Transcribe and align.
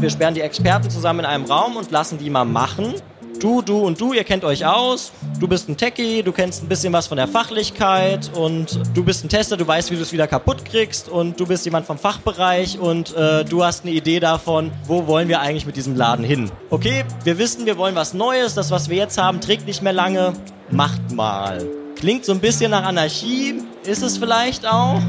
Wir 0.00 0.10
sperren 0.10 0.34
die 0.34 0.42
Experten 0.42 0.90
zusammen 0.90 1.20
in 1.20 1.26
einem 1.26 1.44
Raum 1.44 1.76
und 1.76 1.90
lassen 1.90 2.18
die 2.18 2.30
mal 2.30 2.44
machen. 2.44 2.94
Du, 3.40 3.62
du 3.62 3.78
und 3.78 4.00
du, 4.00 4.12
ihr 4.12 4.24
kennt 4.24 4.44
euch 4.44 4.66
aus. 4.66 5.12
Du 5.38 5.46
bist 5.46 5.68
ein 5.68 5.76
Techie, 5.76 6.22
du 6.22 6.32
kennst 6.32 6.62
ein 6.62 6.68
bisschen 6.68 6.92
was 6.92 7.06
von 7.06 7.16
der 7.16 7.28
Fachlichkeit 7.28 8.30
und 8.34 8.80
du 8.94 9.04
bist 9.04 9.24
ein 9.24 9.28
Tester, 9.28 9.56
du 9.56 9.66
weißt, 9.66 9.90
wie 9.90 9.96
du 9.96 10.02
es 10.02 10.12
wieder 10.12 10.26
kaputt 10.26 10.64
kriegst 10.64 11.08
und 11.08 11.38
du 11.38 11.46
bist 11.46 11.64
jemand 11.64 11.86
vom 11.86 11.98
Fachbereich 11.98 12.78
und 12.78 13.14
äh, 13.16 13.44
du 13.44 13.64
hast 13.64 13.84
eine 13.84 13.92
Idee 13.92 14.18
davon, 14.18 14.72
wo 14.84 15.06
wollen 15.06 15.28
wir 15.28 15.40
eigentlich 15.40 15.66
mit 15.66 15.76
diesem 15.76 15.94
Laden 15.94 16.24
hin. 16.24 16.50
Okay, 16.70 17.04
wir 17.24 17.38
wissen, 17.38 17.64
wir 17.64 17.78
wollen 17.78 17.94
was 17.94 18.12
Neues, 18.12 18.54
das, 18.54 18.70
was 18.70 18.88
wir 18.88 18.96
jetzt 18.96 19.18
haben, 19.18 19.40
trägt 19.40 19.66
nicht 19.66 19.82
mehr 19.82 19.92
lange. 19.92 20.32
Macht 20.70 21.12
mal. 21.12 21.64
Klingt 21.96 22.24
so 22.24 22.32
ein 22.32 22.40
bisschen 22.40 22.72
nach 22.72 22.84
Anarchie, 22.84 23.62
ist 23.84 24.02
es 24.02 24.18
vielleicht 24.18 24.66
auch? 24.66 25.00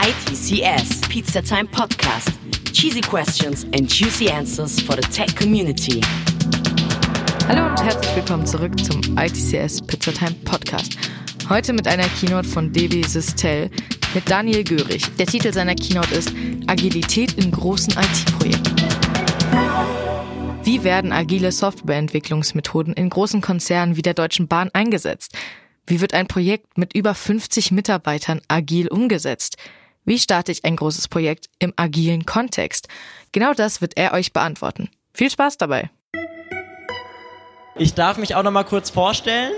ITCS, 0.00 1.00
Pizza 1.08 1.42
Time 1.42 1.66
Podcast. 1.66 2.30
Cheesy 2.74 3.02
questions 3.02 3.62
and 3.72 3.88
juicy 3.88 4.28
answers 4.28 4.80
for 4.80 4.96
the 4.96 5.02
tech 5.02 5.36
community. 5.36 6.00
Hallo 7.46 7.68
und 7.68 7.80
herzlich 7.80 8.16
willkommen 8.16 8.44
zurück 8.44 8.72
zum 8.84 9.00
ITCS 9.16 9.80
Pizza 9.86 10.12
Time 10.12 10.34
Podcast. 10.44 10.98
Heute 11.48 11.72
mit 11.72 11.86
einer 11.86 12.08
Keynote 12.08 12.48
von 12.48 12.72
DB 12.72 13.04
Systel 13.04 13.70
mit 14.12 14.28
Daniel 14.28 14.64
Görig. 14.64 15.04
Der 15.18 15.26
Titel 15.26 15.52
seiner 15.52 15.76
Keynote 15.76 16.16
ist 16.16 16.32
Agilität 16.66 17.34
in 17.34 17.52
großen 17.52 17.92
IT-Projekten. 17.92 18.74
Wie 20.64 20.82
werden 20.82 21.12
agile 21.12 21.52
Softwareentwicklungsmethoden 21.52 22.94
in 22.94 23.08
großen 23.08 23.40
Konzernen 23.40 23.96
wie 23.96 24.02
der 24.02 24.14
Deutschen 24.14 24.48
Bahn 24.48 24.70
eingesetzt? 24.72 25.32
Wie 25.86 26.00
wird 26.00 26.12
ein 26.12 26.26
Projekt 26.26 26.76
mit 26.76 26.92
über 26.92 27.14
50 27.14 27.70
Mitarbeitern 27.70 28.40
agil 28.48 28.88
umgesetzt? 28.88 29.58
Wie 30.06 30.18
starte 30.18 30.52
ich 30.52 30.66
ein 30.66 30.76
großes 30.76 31.08
Projekt 31.08 31.48
im 31.58 31.72
agilen 31.76 32.26
Kontext? 32.26 32.88
Genau 33.32 33.54
das 33.54 33.80
wird 33.80 33.96
er 33.96 34.12
euch 34.12 34.34
beantworten. 34.34 34.90
Viel 35.14 35.30
Spaß 35.30 35.56
dabei! 35.56 35.90
Ich 37.76 37.94
darf 37.94 38.18
mich 38.18 38.34
auch 38.34 38.42
noch 38.42 38.50
mal 38.50 38.64
kurz 38.64 38.90
vorstellen. 38.90 39.52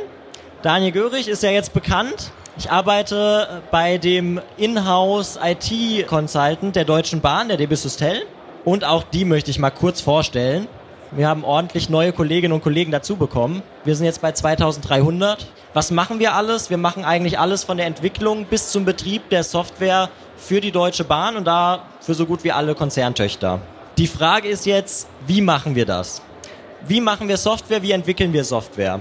Daniel 0.62 0.92
Görig 0.92 1.26
ist 1.26 1.42
ja 1.42 1.50
jetzt 1.50 1.74
bekannt. 1.74 2.30
Ich 2.56 2.70
arbeite 2.70 3.60
bei 3.72 3.98
dem 3.98 4.40
Inhouse 4.56 5.38
IT 5.42 6.06
Consultant 6.06 6.76
der 6.76 6.84
Deutschen 6.84 7.20
Bahn, 7.20 7.48
der 7.48 7.56
DB 7.56 7.74
Systel. 7.74 8.24
Und 8.64 8.84
auch 8.84 9.02
die 9.02 9.24
möchte 9.24 9.50
ich 9.50 9.58
mal 9.58 9.70
kurz 9.70 10.00
vorstellen. 10.00 10.68
Wir 11.10 11.28
haben 11.28 11.44
ordentlich 11.44 11.88
neue 11.88 12.12
Kolleginnen 12.12 12.52
und 12.52 12.62
Kollegen 12.62 12.92
dazu 12.92 13.16
bekommen. 13.16 13.62
Wir 13.84 13.96
sind 13.96 14.06
jetzt 14.06 14.22
bei 14.22 14.32
2300. 14.32 15.46
Was 15.74 15.90
machen 15.90 16.18
wir 16.20 16.34
alles? 16.34 16.70
Wir 16.70 16.78
machen 16.78 17.04
eigentlich 17.04 17.38
alles 17.38 17.64
von 17.64 17.76
der 17.76 17.86
Entwicklung 17.86 18.46
bis 18.46 18.70
zum 18.70 18.84
Betrieb 18.84 19.28
der 19.30 19.44
Software 19.44 20.08
für 20.36 20.60
die 20.60 20.70
Deutsche 20.70 21.04
Bahn 21.04 21.36
und 21.36 21.44
da 21.44 21.82
für 22.00 22.14
so 22.14 22.26
gut 22.26 22.44
wie 22.44 22.52
alle 22.52 22.74
Konzerntöchter. 22.74 23.60
Die 23.98 24.06
Frage 24.06 24.48
ist 24.48 24.66
jetzt, 24.66 25.08
wie 25.26 25.40
machen 25.40 25.74
wir 25.74 25.86
das? 25.86 26.22
Wie 26.86 27.00
machen 27.00 27.28
wir 27.28 27.36
Software? 27.36 27.82
Wie 27.82 27.92
entwickeln 27.92 28.32
wir 28.32 28.44
Software? 28.44 29.00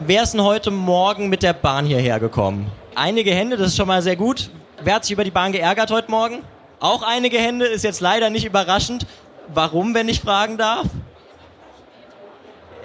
Wer 0.00 0.22
ist 0.22 0.32
denn 0.32 0.42
heute 0.42 0.70
Morgen 0.70 1.28
mit 1.28 1.42
der 1.42 1.52
Bahn 1.52 1.86
hierher 1.86 2.18
gekommen? 2.18 2.70
Einige 2.94 3.32
Hände, 3.32 3.56
das 3.56 3.68
ist 3.68 3.76
schon 3.76 3.86
mal 3.86 4.02
sehr 4.02 4.16
gut. 4.16 4.50
Wer 4.82 4.94
hat 4.94 5.04
sich 5.04 5.12
über 5.12 5.24
die 5.24 5.30
Bahn 5.30 5.52
geärgert 5.52 5.90
heute 5.90 6.10
Morgen? 6.10 6.42
Auch 6.80 7.02
einige 7.02 7.38
Hände, 7.38 7.66
ist 7.66 7.84
jetzt 7.84 8.00
leider 8.00 8.30
nicht 8.30 8.44
überraschend. 8.44 9.06
Warum, 9.48 9.94
wenn 9.94 10.08
ich 10.08 10.20
fragen 10.20 10.58
darf? 10.58 10.86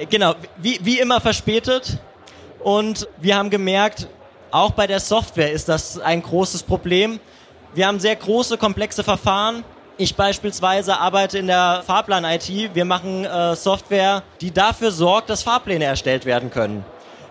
Genau, 0.09 0.35
wie, 0.57 0.79
wie 0.83 0.99
immer 0.99 1.19
verspätet. 1.19 1.97
Und 2.59 3.07
wir 3.17 3.35
haben 3.35 3.49
gemerkt, 3.49 4.07
auch 4.51 4.71
bei 4.71 4.87
der 4.87 4.99
Software 4.99 5.51
ist 5.51 5.69
das 5.69 5.99
ein 5.99 6.21
großes 6.21 6.63
Problem. 6.63 7.19
Wir 7.73 7.87
haben 7.87 8.01
sehr 8.01 8.17
große, 8.17 8.57
komplexe 8.57 9.01
Verfahren. 9.01 9.63
Ich 9.97 10.15
beispielsweise 10.15 10.97
arbeite 10.97 11.37
in 11.37 11.47
der 11.47 11.83
Fahrplan-IT. 11.85 12.75
Wir 12.75 12.83
machen 12.83 13.23
äh, 13.23 13.55
Software, 13.55 14.23
die 14.41 14.51
dafür 14.51 14.91
sorgt, 14.91 15.29
dass 15.29 15.43
Fahrpläne 15.43 15.85
erstellt 15.85 16.25
werden 16.25 16.51
können. 16.51 16.83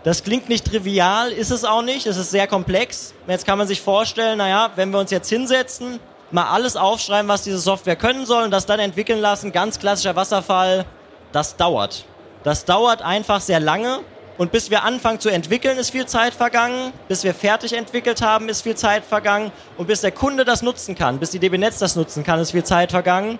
Das 0.02 0.24
klingt 0.24 0.48
nicht 0.48 0.64
trivial, 0.64 1.30
ist 1.30 1.50
es 1.50 1.66
auch 1.66 1.82
nicht. 1.82 2.06
Es 2.06 2.16
ist 2.16 2.30
sehr 2.30 2.46
komplex. 2.46 3.12
Jetzt 3.26 3.44
kann 3.44 3.58
man 3.58 3.66
sich 3.66 3.82
vorstellen, 3.82 4.38
naja, 4.38 4.70
wenn 4.76 4.90
wir 4.92 4.98
uns 4.98 5.10
jetzt 5.10 5.28
hinsetzen, 5.28 6.00
mal 6.30 6.48
alles 6.50 6.74
aufschreiben, 6.74 7.28
was 7.28 7.42
diese 7.42 7.58
Software 7.58 7.96
können 7.96 8.24
soll 8.24 8.44
und 8.44 8.50
das 8.50 8.64
dann 8.64 8.80
entwickeln 8.80 9.20
lassen, 9.20 9.52
ganz 9.52 9.78
klassischer 9.78 10.16
Wasserfall, 10.16 10.86
das 11.32 11.56
dauert. 11.56 12.06
Das 12.44 12.64
dauert 12.64 13.02
einfach 13.02 13.42
sehr 13.42 13.60
lange. 13.60 13.98
Und 14.40 14.52
bis 14.52 14.70
wir 14.70 14.84
anfangen 14.84 15.20
zu 15.20 15.28
entwickeln, 15.28 15.76
ist 15.76 15.90
viel 15.90 16.06
Zeit 16.06 16.32
vergangen. 16.32 16.94
Bis 17.08 17.24
wir 17.24 17.34
fertig 17.34 17.74
entwickelt 17.74 18.22
haben, 18.22 18.48
ist 18.48 18.62
viel 18.62 18.74
Zeit 18.74 19.04
vergangen. 19.04 19.52
Und 19.76 19.86
bis 19.86 20.00
der 20.00 20.12
Kunde 20.12 20.46
das 20.46 20.62
nutzen 20.62 20.94
kann, 20.94 21.18
bis 21.18 21.28
die 21.28 21.38
DB 21.38 21.58
Netz 21.58 21.78
das 21.78 21.94
nutzen 21.94 22.24
kann, 22.24 22.40
ist 22.40 22.52
viel 22.52 22.64
Zeit 22.64 22.90
vergangen. 22.90 23.38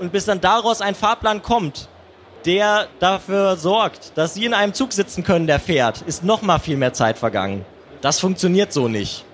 Und 0.00 0.10
bis 0.10 0.24
dann 0.24 0.40
daraus 0.40 0.80
ein 0.80 0.96
Fahrplan 0.96 1.42
kommt, 1.42 1.88
der 2.46 2.88
dafür 2.98 3.56
sorgt, 3.58 4.10
dass 4.16 4.34
Sie 4.34 4.44
in 4.44 4.52
einem 4.52 4.74
Zug 4.74 4.92
sitzen 4.92 5.22
können, 5.22 5.46
der 5.46 5.60
fährt, 5.60 6.02
ist 6.02 6.24
noch 6.24 6.42
mal 6.42 6.58
viel 6.58 6.76
mehr 6.76 6.94
Zeit 6.94 7.16
vergangen. 7.16 7.64
Das 8.00 8.18
funktioniert 8.18 8.72
so 8.72 8.88
nicht. 8.88 9.24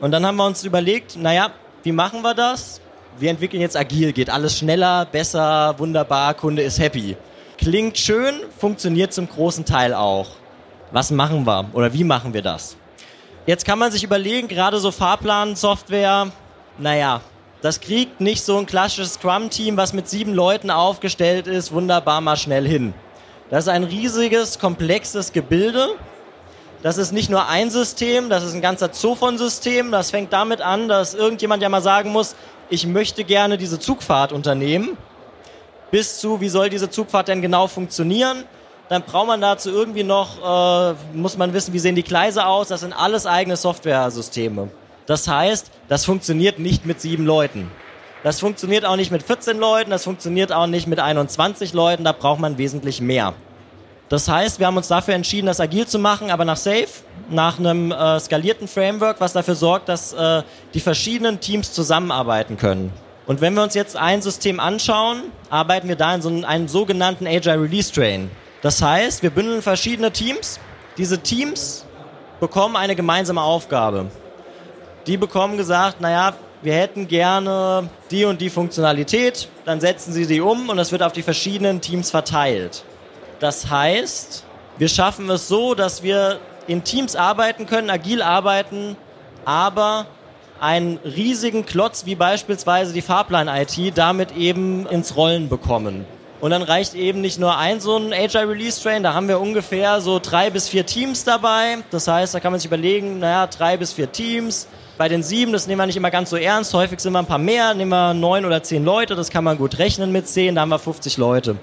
Und 0.00 0.10
dann 0.10 0.26
haben 0.26 0.38
wir 0.38 0.46
uns 0.46 0.64
überlegt, 0.64 1.14
naja, 1.16 1.52
wie 1.84 1.92
machen 1.92 2.22
wir 2.22 2.34
das? 2.34 2.80
Wir 3.16 3.30
entwickeln 3.30 3.60
jetzt 3.60 3.76
agil, 3.76 4.12
geht 4.12 4.28
alles 4.28 4.58
schneller, 4.58 5.06
besser, 5.06 5.76
wunderbar, 5.78 6.34
Kunde 6.34 6.62
ist 6.62 6.80
happy. 6.80 7.16
Klingt 7.62 7.96
schön, 7.96 8.40
funktioniert 8.58 9.12
zum 9.12 9.28
großen 9.28 9.64
Teil 9.64 9.94
auch. 9.94 10.26
Was 10.90 11.12
machen 11.12 11.46
wir 11.46 11.66
oder 11.74 11.92
wie 11.92 12.02
machen 12.02 12.34
wir 12.34 12.42
das? 12.42 12.76
Jetzt 13.46 13.64
kann 13.64 13.78
man 13.78 13.92
sich 13.92 14.02
überlegen, 14.02 14.48
gerade 14.48 14.80
so 14.80 14.90
Fahrplan-Software, 14.90 16.32
naja, 16.78 17.20
das 17.60 17.80
kriegt 17.80 18.20
nicht 18.20 18.42
so 18.42 18.58
ein 18.58 18.66
klassisches 18.66 19.14
Scrum-Team, 19.14 19.76
was 19.76 19.92
mit 19.92 20.08
sieben 20.08 20.34
Leuten 20.34 20.72
aufgestellt 20.72 21.46
ist, 21.46 21.70
wunderbar 21.70 22.20
mal 22.20 22.36
schnell 22.36 22.66
hin. 22.66 22.94
Das 23.48 23.66
ist 23.66 23.68
ein 23.68 23.84
riesiges, 23.84 24.58
komplexes 24.58 25.32
Gebilde. 25.32 25.90
Das 26.82 26.98
ist 26.98 27.12
nicht 27.12 27.30
nur 27.30 27.46
ein 27.46 27.70
System, 27.70 28.28
das 28.28 28.42
ist 28.42 28.54
ein 28.54 28.60
ganzer 28.60 28.92
Zoo 28.92 29.14
von 29.14 29.38
Systemen. 29.38 29.92
Das 29.92 30.10
fängt 30.10 30.32
damit 30.32 30.60
an, 30.60 30.88
dass 30.88 31.14
irgendjemand 31.14 31.62
ja 31.62 31.68
mal 31.68 31.80
sagen 31.80 32.10
muss, 32.10 32.34
ich 32.70 32.88
möchte 32.88 33.22
gerne 33.22 33.56
diese 33.56 33.78
Zugfahrt 33.78 34.32
unternehmen 34.32 34.98
bis 35.92 36.18
zu, 36.18 36.40
wie 36.40 36.48
soll 36.48 36.70
diese 36.70 36.90
Zugfahrt 36.90 37.28
denn 37.28 37.40
genau 37.40 37.68
funktionieren. 37.68 38.44
Dann 38.88 39.02
braucht 39.02 39.28
man 39.28 39.40
dazu 39.40 39.70
irgendwie 39.70 40.02
noch, 40.02 40.38
äh, 40.38 40.94
muss 41.12 41.36
man 41.36 41.52
wissen, 41.52 41.72
wie 41.72 41.78
sehen 41.78 41.94
die 41.94 42.02
Gleise 42.02 42.46
aus. 42.46 42.68
Das 42.68 42.80
sind 42.80 42.92
alles 42.92 43.26
eigene 43.26 43.56
Software-Systeme. 43.56 44.70
Das 45.06 45.28
heißt, 45.28 45.70
das 45.88 46.04
funktioniert 46.04 46.58
nicht 46.58 46.86
mit 46.86 47.00
sieben 47.00 47.26
Leuten. 47.26 47.70
Das 48.22 48.40
funktioniert 48.40 48.84
auch 48.84 48.96
nicht 48.96 49.10
mit 49.10 49.22
14 49.22 49.58
Leuten, 49.58 49.90
das 49.90 50.04
funktioniert 50.04 50.52
auch 50.52 50.66
nicht 50.66 50.86
mit 50.86 51.00
21 51.00 51.72
Leuten, 51.72 52.04
da 52.04 52.12
braucht 52.12 52.40
man 52.40 52.56
wesentlich 52.56 53.00
mehr. 53.00 53.34
Das 54.08 54.28
heißt, 54.28 54.60
wir 54.60 54.66
haben 54.66 54.76
uns 54.76 54.88
dafür 54.88 55.14
entschieden, 55.14 55.46
das 55.46 55.58
agil 55.58 55.86
zu 55.88 55.98
machen, 55.98 56.30
aber 56.30 56.44
nach 56.44 56.56
Safe, 56.56 56.86
nach 57.30 57.58
einem 57.58 57.90
äh, 57.90 58.20
skalierten 58.20 58.68
Framework, 58.68 59.20
was 59.20 59.32
dafür 59.32 59.56
sorgt, 59.56 59.88
dass 59.88 60.12
äh, 60.12 60.42
die 60.72 60.80
verschiedenen 60.80 61.40
Teams 61.40 61.72
zusammenarbeiten 61.72 62.56
können. 62.56 62.92
Und 63.26 63.40
wenn 63.40 63.54
wir 63.54 63.62
uns 63.62 63.74
jetzt 63.74 63.96
ein 63.96 64.20
System 64.20 64.58
anschauen, 64.58 65.22
arbeiten 65.48 65.88
wir 65.88 65.96
da 65.96 66.14
in 66.14 66.22
so 66.22 66.28
einem, 66.28 66.44
einem 66.44 66.68
sogenannten 66.68 67.26
Agile 67.26 67.62
Release 67.62 67.92
Train. 67.92 68.30
Das 68.62 68.82
heißt, 68.82 69.22
wir 69.22 69.30
bündeln 69.30 69.62
verschiedene 69.62 70.10
Teams. 70.10 70.58
Diese 70.98 71.18
Teams 71.18 71.84
bekommen 72.40 72.76
eine 72.76 72.96
gemeinsame 72.96 73.42
Aufgabe. 73.42 74.06
Die 75.06 75.16
bekommen 75.16 75.56
gesagt, 75.56 76.00
naja, 76.00 76.34
wir 76.62 76.74
hätten 76.74 77.08
gerne 77.08 77.88
die 78.10 78.24
und 78.24 78.40
die 78.40 78.50
Funktionalität, 78.50 79.48
dann 79.64 79.80
setzen 79.80 80.12
sie 80.12 80.24
sie 80.24 80.40
um 80.40 80.68
und 80.68 80.78
es 80.78 80.92
wird 80.92 81.02
auf 81.02 81.12
die 81.12 81.22
verschiedenen 81.22 81.80
Teams 81.80 82.10
verteilt. 82.10 82.84
Das 83.40 83.68
heißt, 83.68 84.44
wir 84.78 84.88
schaffen 84.88 85.28
es 85.30 85.48
so, 85.48 85.74
dass 85.74 86.04
wir 86.04 86.38
in 86.68 86.84
Teams 86.84 87.16
arbeiten 87.16 87.66
können, 87.66 87.90
agil 87.90 88.22
arbeiten, 88.22 88.96
aber 89.44 90.06
einen 90.62 90.98
riesigen 90.98 91.66
Klotz 91.66 92.06
wie 92.06 92.14
beispielsweise 92.14 92.92
die 92.92 93.02
Fahrplan-IT 93.02 93.98
damit 93.98 94.36
eben 94.36 94.86
ins 94.86 95.16
Rollen 95.16 95.48
bekommen. 95.48 96.04
Und 96.40 96.50
dann 96.52 96.62
reicht 96.62 96.94
eben 96.94 97.20
nicht 97.20 97.40
nur 97.40 97.58
ein 97.58 97.80
so 97.80 97.96
ein 97.96 98.12
Agile 98.12 98.48
Release 98.48 98.80
Train, 98.80 99.02
da 99.02 99.12
haben 99.12 99.26
wir 99.26 99.40
ungefähr 99.40 100.00
so 100.00 100.20
drei 100.20 100.50
bis 100.50 100.68
vier 100.68 100.86
Teams 100.86 101.24
dabei. 101.24 101.78
Das 101.90 102.06
heißt, 102.06 102.34
da 102.34 102.40
kann 102.40 102.52
man 102.52 102.60
sich 102.60 102.66
überlegen, 102.66 103.18
naja, 103.18 103.48
drei 103.48 103.76
bis 103.76 103.92
vier 103.92 104.10
Teams. 104.10 104.68
Bei 104.98 105.08
den 105.08 105.24
sieben, 105.24 105.52
das 105.52 105.66
nehmen 105.66 105.80
wir 105.80 105.86
nicht 105.86 105.96
immer 105.96 106.12
ganz 106.12 106.30
so 106.30 106.36
ernst. 106.36 106.72
Häufig 106.74 107.00
sind 107.00 107.12
wir 107.12 107.18
ein 107.18 107.26
paar 107.26 107.38
mehr, 107.38 107.74
nehmen 107.74 107.90
wir 107.90 108.14
neun 108.14 108.44
oder 108.44 108.62
zehn 108.62 108.84
Leute, 108.84 109.16
das 109.16 109.30
kann 109.30 109.42
man 109.42 109.58
gut 109.58 109.78
rechnen 109.78 110.12
mit 110.12 110.28
zehn, 110.28 110.54
da 110.54 110.60
haben 110.60 110.68
wir 110.68 110.78
50 110.78 111.16
Leute. 111.16 111.56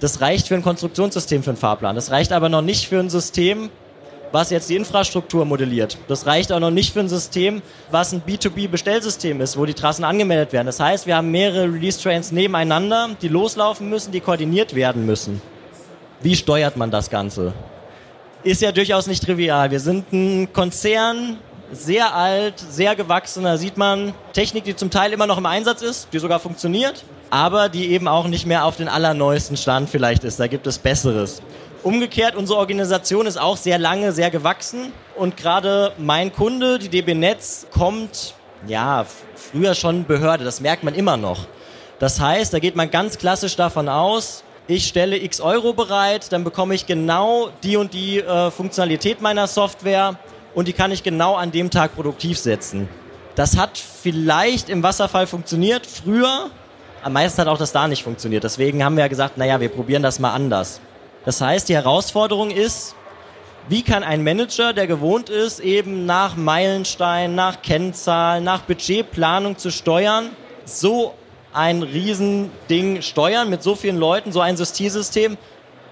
Das 0.00 0.22
reicht 0.22 0.48
für 0.48 0.54
ein 0.54 0.62
Konstruktionssystem 0.62 1.42
für 1.42 1.50
einen 1.50 1.56
Fahrplan. 1.58 1.94
Das 1.94 2.10
reicht 2.10 2.32
aber 2.32 2.48
noch 2.48 2.62
nicht 2.62 2.88
für 2.88 2.98
ein 2.98 3.10
System, 3.10 3.68
was 4.32 4.50
jetzt 4.50 4.68
die 4.70 4.76
Infrastruktur 4.76 5.44
modelliert. 5.44 5.98
Das 6.08 6.26
reicht 6.26 6.52
auch 6.52 6.60
noch 6.60 6.70
nicht 6.70 6.92
für 6.92 7.00
ein 7.00 7.08
System, 7.08 7.62
was 7.90 8.12
ein 8.12 8.22
B2B-Bestellsystem 8.22 9.40
ist, 9.40 9.56
wo 9.56 9.64
die 9.66 9.74
Trassen 9.74 10.04
angemeldet 10.04 10.52
werden. 10.52 10.66
Das 10.66 10.80
heißt, 10.80 11.06
wir 11.06 11.16
haben 11.16 11.30
mehrere 11.30 11.64
Release-Trains 11.64 12.32
nebeneinander, 12.32 13.10
die 13.20 13.28
loslaufen 13.28 13.88
müssen, 13.88 14.12
die 14.12 14.20
koordiniert 14.20 14.74
werden 14.74 15.06
müssen. 15.06 15.42
Wie 16.22 16.36
steuert 16.36 16.76
man 16.76 16.90
das 16.90 17.10
Ganze? 17.10 17.52
Ist 18.42 18.62
ja 18.62 18.72
durchaus 18.72 19.06
nicht 19.06 19.24
trivial. 19.24 19.70
Wir 19.70 19.80
sind 19.80 20.12
ein 20.12 20.52
Konzern, 20.52 21.38
sehr 21.72 22.14
alt, 22.14 22.54
sehr 22.58 22.96
gewachsen. 22.96 23.44
Da 23.44 23.56
sieht 23.56 23.76
man 23.76 24.14
Technik, 24.32 24.64
die 24.64 24.76
zum 24.76 24.90
Teil 24.90 25.12
immer 25.12 25.26
noch 25.26 25.38
im 25.38 25.46
Einsatz 25.46 25.82
ist, 25.82 26.08
die 26.12 26.18
sogar 26.18 26.40
funktioniert, 26.40 27.04
aber 27.30 27.68
die 27.68 27.90
eben 27.90 28.08
auch 28.08 28.26
nicht 28.26 28.46
mehr 28.46 28.64
auf 28.64 28.76
den 28.76 28.88
allerneuesten 28.88 29.56
Stand 29.56 29.88
vielleicht 29.88 30.24
ist. 30.24 30.40
Da 30.40 30.46
gibt 30.46 30.66
es 30.66 30.78
Besseres. 30.78 31.42
Umgekehrt, 31.82 32.36
unsere 32.36 32.58
Organisation 32.58 33.26
ist 33.26 33.38
auch 33.38 33.56
sehr 33.56 33.78
lange, 33.78 34.12
sehr 34.12 34.30
gewachsen 34.30 34.92
und 35.16 35.38
gerade 35.38 35.92
mein 35.96 36.30
Kunde, 36.30 36.78
die 36.78 36.90
DB 36.90 37.14
Netz, 37.14 37.66
kommt, 37.72 38.34
ja, 38.66 39.06
früher 39.34 39.74
schon 39.74 40.04
Behörde, 40.04 40.44
das 40.44 40.60
merkt 40.60 40.84
man 40.84 40.94
immer 40.94 41.16
noch. 41.16 41.46
Das 41.98 42.20
heißt, 42.20 42.52
da 42.52 42.58
geht 42.58 42.76
man 42.76 42.90
ganz 42.90 43.16
klassisch 43.16 43.56
davon 43.56 43.88
aus, 43.88 44.44
ich 44.66 44.86
stelle 44.86 45.16
x 45.16 45.40
Euro 45.40 45.72
bereit, 45.72 46.32
dann 46.32 46.44
bekomme 46.44 46.74
ich 46.74 46.84
genau 46.84 47.48
die 47.62 47.78
und 47.78 47.94
die 47.94 48.18
äh, 48.18 48.50
Funktionalität 48.50 49.22
meiner 49.22 49.46
Software 49.46 50.16
und 50.54 50.68
die 50.68 50.74
kann 50.74 50.92
ich 50.92 51.02
genau 51.02 51.34
an 51.34 51.50
dem 51.50 51.70
Tag 51.70 51.94
produktiv 51.94 52.38
setzen. 52.38 52.88
Das 53.36 53.56
hat 53.56 53.78
vielleicht 53.78 54.68
im 54.68 54.82
Wasserfall 54.82 55.26
funktioniert 55.26 55.86
früher, 55.86 56.50
am 57.02 57.14
meisten 57.14 57.40
hat 57.40 57.48
auch 57.48 57.58
das 57.58 57.72
da 57.72 57.88
nicht 57.88 58.02
funktioniert. 58.02 58.44
Deswegen 58.44 58.84
haben 58.84 58.96
wir 58.96 59.04
ja 59.04 59.08
gesagt, 59.08 59.38
naja, 59.38 59.60
wir 59.60 59.70
probieren 59.70 60.02
das 60.02 60.18
mal 60.18 60.34
anders. 60.34 60.80
Das 61.24 61.40
heißt, 61.40 61.68
die 61.68 61.74
Herausforderung 61.74 62.50
ist, 62.50 62.94
wie 63.68 63.82
kann 63.82 64.02
ein 64.02 64.24
Manager, 64.24 64.72
der 64.72 64.86
gewohnt 64.86 65.28
ist, 65.28 65.60
eben 65.60 66.06
nach 66.06 66.34
Meilenstein, 66.36 67.34
nach 67.34 67.62
Kennzahlen, 67.62 68.42
nach 68.42 68.62
Budgetplanung 68.62 69.58
zu 69.58 69.70
steuern, 69.70 70.30
so 70.64 71.14
ein 71.52 71.82
Riesending 71.82 73.02
steuern 73.02 73.50
mit 73.50 73.62
so 73.62 73.74
vielen 73.74 73.98
Leuten, 73.98 74.32
so 74.32 74.40
ein 74.40 74.56
Systemsystem, 74.56 75.36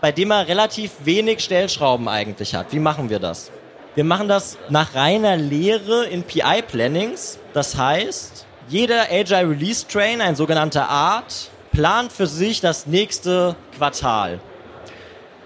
bei 0.00 0.12
dem 0.12 0.30
er 0.30 0.48
relativ 0.48 0.92
wenig 1.04 1.40
Stellschrauben 1.40 2.08
eigentlich 2.08 2.54
hat. 2.54 2.72
Wie 2.72 2.78
machen 2.78 3.10
wir 3.10 3.19
das? 3.19 3.50
Wir 3.94 4.04
machen 4.04 4.28
das 4.28 4.56
nach 4.69 4.94
reiner 4.94 5.36
Lehre 5.36 6.06
in 6.06 6.22
PI-Plannings. 6.22 7.38
Das 7.52 7.76
heißt, 7.76 8.46
jeder 8.69 9.10
Agile 9.10 9.50
Release 9.50 9.86
Train, 9.86 10.20
ein 10.20 10.36
sogenannter 10.36 10.88
Art, 10.88 11.50
plant 11.72 12.12
für 12.12 12.26
sich 12.26 12.60
das 12.60 12.86
nächste 12.86 13.56
Quartal. 13.76 14.40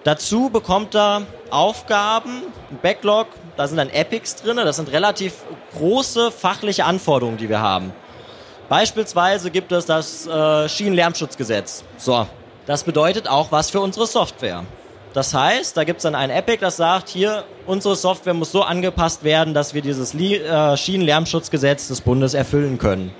Dazu 0.04 0.50
bekommt 0.50 0.96
er 0.96 1.22
Aufgaben, 1.50 2.42
ein 2.70 2.78
Backlog, 2.82 3.28
da 3.56 3.68
sind 3.68 3.76
dann 3.76 3.88
Epics 3.88 4.34
drin, 4.36 4.56
das 4.56 4.76
sind 4.76 4.90
relativ 4.90 5.34
große 5.76 6.32
fachliche 6.32 6.84
Anforderungen, 6.84 7.36
die 7.36 7.48
wir 7.48 7.60
haben. 7.60 7.92
Beispielsweise 8.68 9.50
gibt 9.52 9.70
es 9.70 9.86
das 9.86 10.26
äh, 10.26 10.68
Schienenlärmschutzgesetz. 10.68 11.84
So, 11.98 12.26
das 12.66 12.82
bedeutet 12.82 13.28
auch 13.28 13.52
was 13.52 13.70
für 13.70 13.80
unsere 13.80 14.06
Software. 14.06 14.64
Das 15.12 15.34
heißt, 15.34 15.76
da 15.76 15.84
gibt 15.84 15.98
es 15.98 16.02
dann 16.04 16.14
ein 16.14 16.30
Epic, 16.30 16.58
das 16.60 16.78
sagt, 16.78 17.08
hier, 17.08 17.44
unsere 17.66 17.94
Software 17.94 18.34
muss 18.34 18.50
so 18.50 18.62
angepasst 18.62 19.22
werden, 19.22 19.54
dass 19.54 19.74
wir 19.74 19.82
dieses 19.82 20.14
äh, 20.14 20.76
Schienenlärmschutzgesetz 20.76 21.88
des 21.88 22.00
Bundes 22.00 22.34
erfüllen 22.34 22.78
können. 22.78 23.12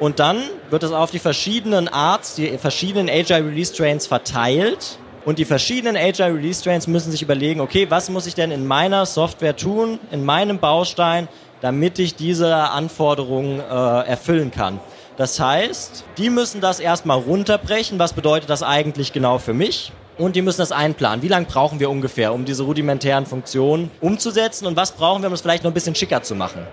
Und 0.00 0.18
dann 0.18 0.42
wird 0.68 0.82
es 0.82 0.92
auf 0.92 1.12
die 1.12 1.18
verschiedenen 1.18 1.88
Arts, 1.88 2.34
die 2.34 2.58
verschiedenen 2.58 3.08
Agile 3.08 3.46
Release 3.46 3.72
Trains 3.72 4.06
verteilt 4.06 4.98
und 5.26 5.40
die 5.40 5.44
verschiedenen 5.44 5.96
Agile 5.96 6.32
Release 6.32 6.62
Trains 6.62 6.86
müssen 6.86 7.10
sich 7.10 7.20
überlegen, 7.20 7.60
okay, 7.60 7.90
was 7.90 8.08
muss 8.08 8.28
ich 8.28 8.36
denn 8.36 8.52
in 8.52 8.64
meiner 8.64 9.04
Software 9.06 9.56
tun, 9.56 9.98
in 10.12 10.24
meinem 10.24 10.58
Baustein, 10.58 11.26
damit 11.60 11.98
ich 11.98 12.14
diese 12.14 12.54
Anforderungen 12.54 13.58
äh, 13.58 13.62
erfüllen 14.06 14.52
kann. 14.52 14.78
Das 15.16 15.40
heißt, 15.40 16.04
die 16.16 16.30
müssen 16.30 16.60
das 16.60 16.78
erstmal 16.78 17.18
runterbrechen. 17.18 17.98
Was 17.98 18.12
bedeutet 18.12 18.48
das 18.50 18.62
eigentlich 18.62 19.12
genau 19.12 19.38
für 19.38 19.52
mich? 19.52 19.90
Und 20.16 20.36
die 20.36 20.42
müssen 20.42 20.60
das 20.60 20.70
einplanen. 20.70 21.22
Wie 21.22 21.28
lange 21.28 21.46
brauchen 21.46 21.80
wir 21.80 21.90
ungefähr, 21.90 22.32
um 22.32 22.44
diese 22.44 22.62
rudimentären 22.62 23.26
Funktionen 23.26 23.90
umzusetzen? 24.00 24.66
Und 24.66 24.76
was 24.76 24.92
brauchen 24.92 25.22
wir, 25.22 25.26
um 25.26 25.32
es 25.32 25.40
vielleicht 25.40 25.64
noch 25.64 25.72
ein 25.72 25.74
bisschen 25.74 25.96
schicker 25.96 26.22
zu 26.22 26.36
machen? 26.36 26.64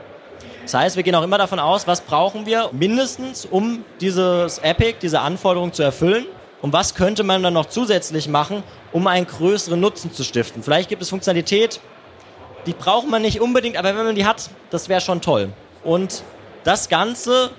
Das 0.62 0.76
heißt, 0.76 0.96
wir 0.96 1.02
gehen 1.02 1.16
auch 1.16 1.24
immer 1.24 1.40
davon 1.40 1.60
aus, 1.60 1.88
was 1.88 2.02
brauchen 2.02 2.46
wir 2.46 2.70
mindestens, 2.72 3.46
um 3.46 3.84
dieses 4.00 4.60
Epic, 4.60 4.98
diese 5.02 5.22
Anforderung 5.22 5.74
zu 5.74 5.82
erfüllen? 5.82 6.28
Und 6.64 6.72
was 6.72 6.96
könnte 6.96 7.24
man 7.24 7.44
dann 7.44 7.54
noch 7.54 7.66
zusätzlich 7.66 8.30
machen, 8.30 8.64
um 8.94 9.06
einen 9.08 9.28
größeren 9.28 9.78
Nutzen 9.78 10.14
zu 10.14 10.24
stiften? 10.24 10.64
Vielleicht 10.64 10.88
gibt 10.88 11.02
es 11.02 11.10
Funktionalität, 11.10 11.82
die 12.66 12.72
braucht 12.72 13.06
man 13.06 13.22
nicht 13.22 13.42
unbedingt, 13.42 13.76
aber 13.76 13.90
wenn 13.98 14.06
man 14.06 14.16
die 14.16 14.26
hat, 14.26 14.50
das 14.70 14.88
wäre 14.88 15.02
schon 15.02 15.20
toll. 15.20 15.50
Und 15.84 16.24
das 16.64 16.88
Ganze 16.88 17.50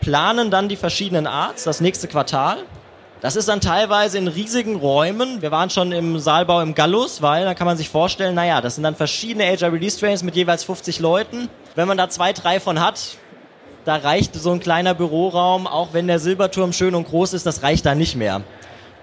planen 0.00 0.50
dann 0.50 0.70
die 0.70 0.76
verschiedenen 0.76 1.26
Arts, 1.26 1.64
das 1.64 1.82
nächste 1.82 2.08
Quartal. 2.08 2.64
Das 3.20 3.36
ist 3.36 3.48
dann 3.48 3.60
teilweise 3.60 4.16
in 4.16 4.28
riesigen 4.28 4.76
Räumen. 4.76 5.42
Wir 5.42 5.50
waren 5.50 5.68
schon 5.68 5.92
im 5.92 6.18
Saalbau 6.18 6.62
im 6.62 6.74
Gallus, 6.74 7.20
weil 7.20 7.44
da 7.44 7.52
kann 7.52 7.66
man 7.66 7.76
sich 7.76 7.90
vorstellen, 7.90 8.34
naja, 8.34 8.62
das 8.62 8.76
sind 8.76 8.84
dann 8.84 8.96
verschiedene 8.96 9.44
Agile 9.44 9.72
Release 9.72 10.00
Trains 10.00 10.22
mit 10.22 10.36
jeweils 10.36 10.64
50 10.64 11.00
Leuten. 11.00 11.50
Wenn 11.74 11.86
man 11.86 11.98
da 11.98 12.08
zwei, 12.08 12.32
drei 12.32 12.60
von 12.60 12.80
hat, 12.80 13.18
da 13.84 13.96
reicht 13.96 14.34
so 14.34 14.50
ein 14.50 14.60
kleiner 14.60 14.94
Büroraum, 14.94 15.66
auch 15.66 15.92
wenn 15.92 16.06
der 16.06 16.18
Silberturm 16.18 16.72
schön 16.72 16.94
und 16.94 17.06
groß 17.06 17.34
ist, 17.34 17.46
das 17.46 17.62
reicht 17.62 17.86
da 17.86 17.94
nicht 17.94 18.16
mehr. 18.16 18.42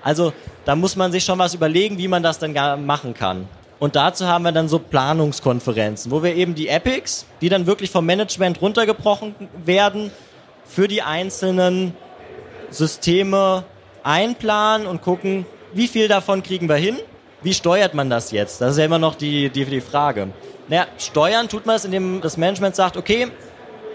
Also 0.01 0.33
da 0.65 0.75
muss 0.75 0.95
man 0.95 1.11
sich 1.11 1.23
schon 1.23 1.37
was 1.39 1.53
überlegen, 1.53 1.97
wie 1.97 2.07
man 2.07 2.23
das 2.23 2.39
dann 2.39 2.53
machen 2.85 3.13
kann. 3.13 3.47
Und 3.79 3.95
dazu 3.95 4.27
haben 4.27 4.43
wir 4.43 4.51
dann 4.51 4.67
so 4.67 4.77
Planungskonferenzen, 4.79 6.11
wo 6.11 6.21
wir 6.21 6.35
eben 6.35 6.53
die 6.53 6.67
Epics, 6.67 7.25
die 7.41 7.49
dann 7.49 7.65
wirklich 7.65 7.89
vom 7.89 8.05
Management 8.05 8.61
runtergebrochen 8.61 9.35
werden, 9.65 10.11
für 10.65 10.87
die 10.87 11.01
einzelnen 11.01 11.95
Systeme 12.69 13.63
einplanen 14.03 14.87
und 14.87 15.01
gucken, 15.01 15.45
wie 15.73 15.87
viel 15.87 16.07
davon 16.07 16.43
kriegen 16.43 16.69
wir 16.69 16.75
hin, 16.75 16.97
wie 17.43 17.53
steuert 17.53 17.93
man 17.93 18.09
das 18.09 18.31
jetzt? 18.31 18.61
Das 18.61 18.71
ist 18.71 18.77
ja 18.77 18.85
immer 18.85 18.99
noch 18.99 19.15
die, 19.15 19.49
die, 19.49 19.65
die 19.65 19.81
Frage. 19.81 20.29
Naja, 20.67 20.85
steuern 20.97 21.49
tut 21.49 21.65
man 21.65 21.75
es, 21.75 21.85
indem 21.85 22.21
das 22.21 22.37
Management 22.37 22.75
sagt, 22.75 22.97
okay, 22.97 23.29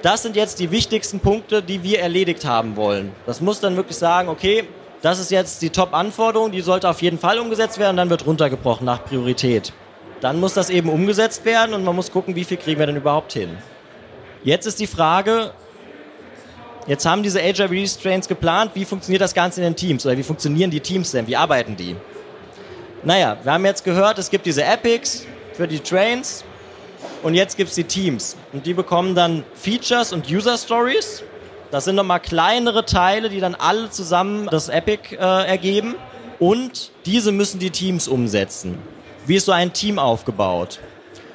das 0.02 0.22
sind 0.22 0.36
jetzt 0.36 0.60
die 0.60 0.70
wichtigsten 0.70 1.20
Punkte, 1.20 1.62
die 1.62 1.82
wir 1.82 2.00
erledigt 2.00 2.44
haben 2.44 2.76
wollen. 2.76 3.12
Das 3.26 3.40
muss 3.40 3.60
dann 3.60 3.76
wirklich 3.76 3.96
sagen, 3.96 4.28
okay, 4.28 4.64
das 5.02 5.18
ist 5.18 5.30
jetzt 5.30 5.62
die 5.62 5.70
Top-Anforderung, 5.70 6.52
die 6.52 6.60
sollte 6.60 6.88
auf 6.88 7.02
jeden 7.02 7.18
Fall 7.18 7.38
umgesetzt 7.38 7.78
werden, 7.78 7.96
dann 7.96 8.10
wird 8.10 8.26
runtergebrochen 8.26 8.84
nach 8.84 9.04
Priorität. 9.04 9.72
Dann 10.20 10.40
muss 10.40 10.54
das 10.54 10.70
eben 10.70 10.88
umgesetzt 10.88 11.44
werden 11.44 11.74
und 11.74 11.84
man 11.84 11.94
muss 11.94 12.10
gucken, 12.10 12.34
wie 12.34 12.44
viel 12.44 12.56
kriegen 12.56 12.78
wir 12.78 12.86
denn 12.86 12.96
überhaupt 12.96 13.32
hin. 13.32 13.56
Jetzt 14.42 14.66
ist 14.66 14.80
die 14.80 14.86
Frage, 14.86 15.50
jetzt 16.86 17.04
haben 17.04 17.22
diese 17.22 17.40
Agile 17.42 17.70
Release 17.70 17.98
Trains 18.00 18.26
geplant, 18.26 18.72
wie 18.74 18.84
funktioniert 18.84 19.20
das 19.20 19.34
Ganze 19.34 19.60
in 19.60 19.64
den 19.64 19.76
Teams 19.76 20.06
oder 20.06 20.16
wie 20.16 20.22
funktionieren 20.22 20.70
die 20.70 20.80
Teams 20.80 21.10
denn, 21.10 21.26
wie 21.26 21.36
arbeiten 21.36 21.76
die? 21.76 21.96
Naja, 23.04 23.36
wir 23.42 23.52
haben 23.52 23.64
jetzt 23.64 23.84
gehört, 23.84 24.18
es 24.18 24.30
gibt 24.30 24.46
diese 24.46 24.64
Epics 24.64 25.26
für 25.52 25.68
die 25.68 25.80
Trains 25.80 26.44
und 27.22 27.34
jetzt 27.34 27.56
gibt 27.56 27.70
es 27.70 27.76
die 27.76 27.84
Teams 27.84 28.36
und 28.52 28.66
die 28.66 28.74
bekommen 28.74 29.14
dann 29.14 29.44
Features 29.54 30.12
und 30.12 30.30
User 30.30 30.56
Stories 30.56 31.22
das 31.70 31.84
sind 31.84 31.96
nochmal 31.96 32.20
kleinere 32.20 32.84
Teile, 32.84 33.28
die 33.28 33.40
dann 33.40 33.54
alle 33.54 33.90
zusammen 33.90 34.48
das 34.50 34.68
Epic 34.68 35.14
äh, 35.16 35.18
ergeben. 35.18 35.96
Und 36.38 36.92
diese 37.06 37.32
müssen 37.32 37.58
die 37.58 37.70
Teams 37.70 38.08
umsetzen. 38.08 38.78
Wie 39.26 39.36
ist 39.36 39.46
so 39.46 39.52
ein 39.52 39.72
Team 39.72 39.98
aufgebaut? 39.98 40.80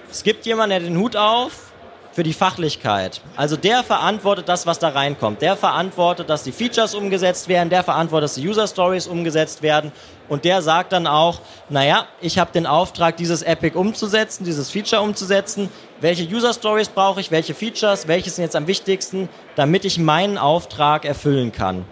Es 0.10 0.24
gibt 0.24 0.46
jemanden, 0.46 0.70
der 0.70 0.80
den 0.80 0.98
Hut 0.98 1.16
auf 1.16 1.71
für 2.12 2.24
die 2.24 2.34
Fachlichkeit. 2.34 3.22
Also 3.38 3.56
der 3.56 3.84
verantwortet 3.84 4.50
das, 4.50 4.66
was 4.66 4.80
da 4.80 4.90
reinkommt. 4.90 5.42
Der 5.42 5.56
verantwortet, 5.56 6.30
dass 6.30 6.44
die 6.44 6.52
Features 6.52 6.94
umgesetzt 6.94 7.48
werden, 7.48 7.70
der 7.70 7.84
verantwortet, 7.84 8.26
dass 8.26 8.36
die 8.36 8.48
User 8.48 8.68
Stories 8.68 9.08
umgesetzt 9.08 9.62
werden 9.62 9.92
und 10.28 10.46
der 10.46 10.62
sagt 10.62 10.94
dann 10.94 11.08
auch, 11.08 11.42
naja, 11.70 12.06
ich 12.22 12.40
habe 12.40 12.52
den 12.52 12.66
Auftrag, 12.66 13.18
dieses 13.18 13.42
Epic 13.42 13.78
umzusetzen, 13.78 14.46
dieses 14.46 14.70
Feature 14.70 15.02
umzusetzen. 15.02 15.70
Welche 16.00 16.24
User 16.24 16.54
Stories 16.54 16.90
brauche 16.90 17.20
ich, 17.20 17.32
welche 17.32 17.54
Features, 17.54 18.08
welche 18.08 18.30
sind 18.30 18.44
jetzt 18.44 18.56
am 18.56 18.68
wichtigsten, 18.68 19.30
damit 19.56 19.86
ich 19.86 20.00
meinen 20.00 20.38
Auftrag 20.38 21.06
erfüllen 21.06 21.52
kann. 21.52 21.86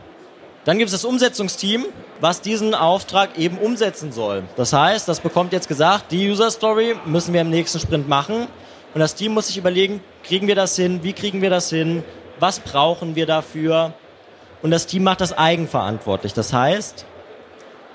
Dann 0.66 0.78
gibt 0.78 0.88
es 0.88 0.94
das 0.94 1.06
Umsetzungsteam, 1.06 1.86
was 2.20 2.42
diesen 2.42 2.76
Auftrag 2.76 3.38
eben 3.38 3.58
umsetzen 3.58 4.12
soll. 4.12 4.44
Das 4.56 4.72
heißt, 4.74 5.08
das 5.08 5.20
bekommt 5.20 5.52
jetzt 5.54 5.68
gesagt, 5.68 6.12
die 6.12 6.30
User 6.30 6.52
Story 6.52 6.96
müssen 7.06 7.34
wir 7.34 7.42
im 7.42 7.50
nächsten 7.50 7.80
Sprint 7.80 8.08
machen. 8.08 8.48
Und 8.94 9.00
das 9.00 9.16
Team 9.16 9.34
muss 9.34 9.48
sich 9.48 9.58
überlegen, 9.58 10.02
kriegen 10.24 10.48
wir 10.48 10.56
das 10.56 10.76
hin, 10.76 11.04
wie 11.04 11.14
kriegen 11.14 11.42
wir 11.42 11.50
das 11.50 11.70
hin, 11.70 12.04
was 12.40 12.60
brauchen 12.60 13.16
wir 13.16 13.26
dafür. 13.26 13.94
Und 14.62 14.72
das 14.72 14.88
Team 14.88 15.04
macht 15.04 15.22
das 15.22 15.38
eigenverantwortlich. 15.38 16.34
Das 16.34 16.54
heißt, 16.54 17.06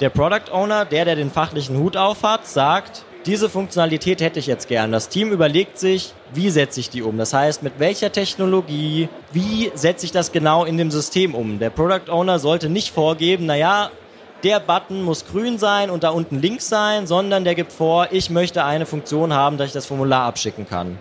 der 0.01 0.11
Product 0.11 0.53
Owner, 0.53 0.85
der, 0.85 1.05
der 1.05 1.17
den 1.17 1.31
fachlichen 1.31 1.79
Hut 1.79 1.97
auf 1.97 2.23
hat, 2.23 2.47
sagt, 2.47 3.05
diese 3.27 3.49
Funktionalität 3.49 4.21
hätte 4.21 4.39
ich 4.39 4.47
jetzt 4.47 4.69
gern. 4.69 4.93
Das 4.93 5.09
Team 5.09 5.33
überlegt 5.33 5.79
sich, 5.79 6.13
wie 6.33 6.51
setze 6.51 6.81
ich 6.81 6.91
die 6.91 7.03
um? 7.03 7.17
Das 7.17 7.33
heißt, 7.33 7.63
mit 7.63 7.79
welcher 7.79 8.13
Technologie, 8.13 9.09
wie 9.33 9.73
setze 9.75 10.05
ich 10.05 10.13
das 10.13 10.31
genau 10.31 10.65
in 10.65 10.77
dem 10.77 10.91
System 10.91 11.35
um? 11.35 11.59
Der 11.59 11.71
Product 11.71 12.11
Owner 12.11 12.39
sollte 12.39 12.69
nicht 12.69 12.93
vorgeben, 12.93 13.47
naja, 13.47 13.91
der 14.45 14.61
Button 14.61 15.03
muss 15.03 15.25
grün 15.25 15.59
sein 15.59 15.89
und 15.89 16.05
da 16.05 16.11
unten 16.11 16.41
links 16.41 16.69
sein, 16.69 17.07
sondern 17.07 17.45
der 17.45 17.55
gibt 17.55 17.73
vor, 17.73 18.09
ich 18.11 18.29
möchte 18.29 18.63
eine 18.63 18.85
Funktion 18.85 19.33
haben, 19.33 19.57
dass 19.57 19.69
ich 19.69 19.73
das 19.73 19.87
Formular 19.87 20.27
abschicken 20.27 20.69
kann. 20.69 20.99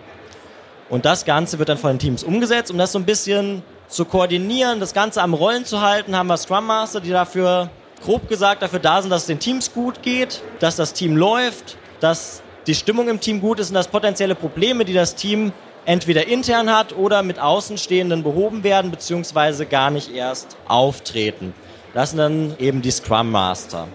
Und 0.88 1.04
das 1.04 1.26
Ganze 1.26 1.58
wird 1.58 1.68
dann 1.68 1.78
von 1.78 1.92
den 1.92 1.98
Teams 1.98 2.24
umgesetzt, 2.24 2.70
um 2.70 2.78
das 2.78 2.92
so 2.92 2.98
ein 2.98 3.04
bisschen 3.04 3.62
zu 3.86 4.06
koordinieren, 4.06 4.80
das 4.80 4.94
Ganze 4.94 5.20
am 5.20 5.34
Rollen 5.34 5.66
zu 5.66 5.82
halten, 5.82 6.16
haben 6.16 6.26
wir 6.26 6.38
Scrum 6.38 6.66
Master, 6.66 7.00
die 7.00 7.10
dafür, 7.10 7.68
grob 8.02 8.28
gesagt, 8.28 8.62
dafür 8.62 8.78
da 8.78 9.02
sind, 9.02 9.10
dass 9.10 9.22
es 9.22 9.26
den 9.26 9.38
Teams 9.38 9.72
gut 9.72 10.02
geht, 10.02 10.42
dass 10.58 10.76
das 10.76 10.94
Team 10.94 11.16
läuft, 11.16 11.76
dass 12.00 12.42
die 12.66 12.74
Stimmung 12.74 13.08
im 13.08 13.20
Team 13.20 13.40
gut 13.40 13.60
ist 13.60 13.68
und 13.68 13.74
dass 13.74 13.88
potenzielle 13.88 14.34
Probleme, 14.34 14.86
die 14.86 14.94
das 14.94 15.14
Team 15.14 15.52
entweder 15.84 16.26
intern 16.26 16.74
hat 16.74 16.96
oder 16.96 17.22
mit 17.22 17.38
Außenstehenden 17.38 18.22
behoben 18.22 18.64
werden, 18.64 18.90
beziehungsweise 18.90 19.66
gar 19.66 19.90
nicht 19.90 20.10
erst 20.10 20.56
auftreten. 20.66 21.52
Das 21.94 22.10
sind 22.10 22.18
dann 22.18 22.56
eben 22.58 22.82
die 22.82 22.90
Scrum 22.90 23.30
Master. 23.30 23.86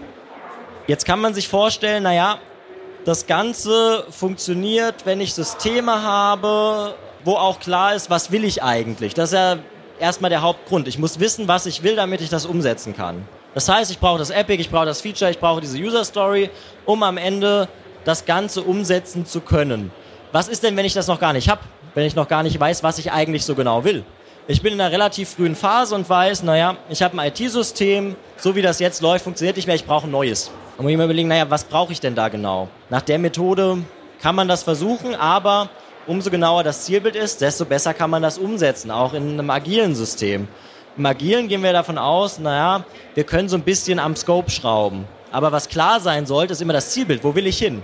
Jetzt 0.88 1.06
kann 1.06 1.20
man 1.20 1.34
sich 1.34 1.50
vorstellen, 1.50 2.04
naja, 2.04 2.40
das 3.04 3.28
Ganze 3.28 4.06
funktioniert, 4.10 5.06
wenn 5.06 5.20
ich 5.20 5.34
Systeme 5.34 6.02
habe, 6.02 6.96
wo 7.26 7.34
auch 7.34 7.60
klar 7.60 7.94
ist, 7.94 8.10
was 8.10 8.32
will 8.32 8.46
ich 8.46 8.64
eigentlich. 8.64 9.14
Das 9.14 9.32
ist 9.32 9.34
ja 9.34 9.58
erstmal 10.00 10.30
der 10.30 10.42
Hauptgrund. 10.42 10.88
Ich 10.88 10.98
muss 10.98 11.20
wissen, 11.20 11.50
was 11.50 11.66
ich 11.66 11.84
will, 11.84 11.98
damit 11.98 12.22
ich 12.22 12.30
das 12.30 12.46
umsetzen 12.46 12.96
kann. 12.96 13.28
Das 13.54 13.68
heißt, 13.68 13.92
ich 13.92 14.00
brauche 14.00 14.20
das 14.20 14.30
Epic, 14.30 14.62
ich 14.62 14.70
brauche 14.70 14.86
das 14.86 15.02
Feature, 15.02 15.30
ich 15.30 15.40
brauche 15.40 15.60
diese 15.60 15.78
User 15.78 16.06
Story, 16.06 16.50
um 16.86 17.04
am 17.04 17.18
Ende 17.18 17.68
das 18.06 18.26
Ganze 18.26 18.62
umsetzen 18.62 19.26
zu 19.26 19.42
können. 19.42 19.92
Was 20.32 20.48
ist 20.48 20.64
denn, 20.64 20.78
wenn 20.78 20.86
ich 20.86 20.94
das 20.94 21.08
noch 21.08 21.20
gar 21.20 21.34
nicht 21.34 21.50
habe? 21.50 21.62
Wenn 21.96 22.06
ich 22.06 22.16
noch 22.16 22.30
gar 22.30 22.44
nicht 22.44 22.58
weiß, 22.58 22.82
was 22.82 22.98
ich 22.98 23.12
eigentlich 23.12 23.44
so 23.44 23.56
genau 23.56 23.84
will? 23.84 24.06
Ich 24.52 24.64
bin 24.64 24.74
in 24.74 24.82
einer 24.82 24.92
relativ 24.92 25.30
frühen 25.30 25.56
Phase 25.56 25.94
und 25.94 26.10
weiß, 26.10 26.42
naja, 26.42 26.76
ich 26.90 27.04
habe 27.04 27.16
ein 27.20 27.28
IT-System, 27.28 28.16
so 28.36 28.56
wie 28.56 28.64
das 28.64 28.80
jetzt 28.80 29.00
läuft, 29.00 29.24
funktioniert 29.26 29.58
nicht 29.58 29.68
mehr, 29.68 29.76
ich 29.76 29.86
brauche 29.86 30.08
ein 30.08 30.12
neues. 30.12 30.50
Und 30.76 30.86
muss 30.86 30.92
ich 30.92 30.98
mir 30.98 31.04
überlegen, 31.04 31.28
naja, 31.28 31.46
was 31.52 31.66
brauche 31.66 31.92
ich 31.92 32.00
denn 32.00 32.16
da 32.16 32.30
genau? 32.30 32.68
Nach 32.90 33.04
der 33.04 33.20
Methode 33.20 33.78
kann 34.20 34.34
man 34.34 34.48
das 34.48 34.64
versuchen, 34.64 35.14
aber 35.14 35.70
umso 36.08 36.32
genauer 36.32 36.64
das 36.64 36.86
Zielbild 36.86 37.16
ist, 37.16 37.42
desto 37.42 37.64
besser 37.64 37.94
kann 37.94 38.10
man 38.10 38.24
das 38.24 38.40
umsetzen, 38.40 38.90
auch 38.90 39.14
in 39.14 39.34
einem 39.34 39.52
agilen 39.52 39.94
System. 39.94 40.48
Im 40.98 41.06
Agilen 41.06 41.48
gehen 41.48 41.62
wir 41.62 41.72
davon 41.72 42.00
aus, 42.00 42.40
naja, 42.40 42.86
wir 43.14 43.26
können 43.26 43.50
so 43.50 43.56
ein 43.56 43.62
bisschen 43.62 44.00
am 44.00 44.16
Scope 44.16 44.50
schrauben. 44.50 45.06
Aber 45.32 45.52
was 45.52 45.70
klar 45.70 46.00
sein 46.00 46.26
sollte, 46.26 46.54
ist 46.54 46.62
immer 46.64 46.74
das 46.74 46.90
Zielbild. 46.90 47.24
Wo 47.24 47.36
will 47.36 47.46
ich 47.46 47.60
hin? 47.60 47.84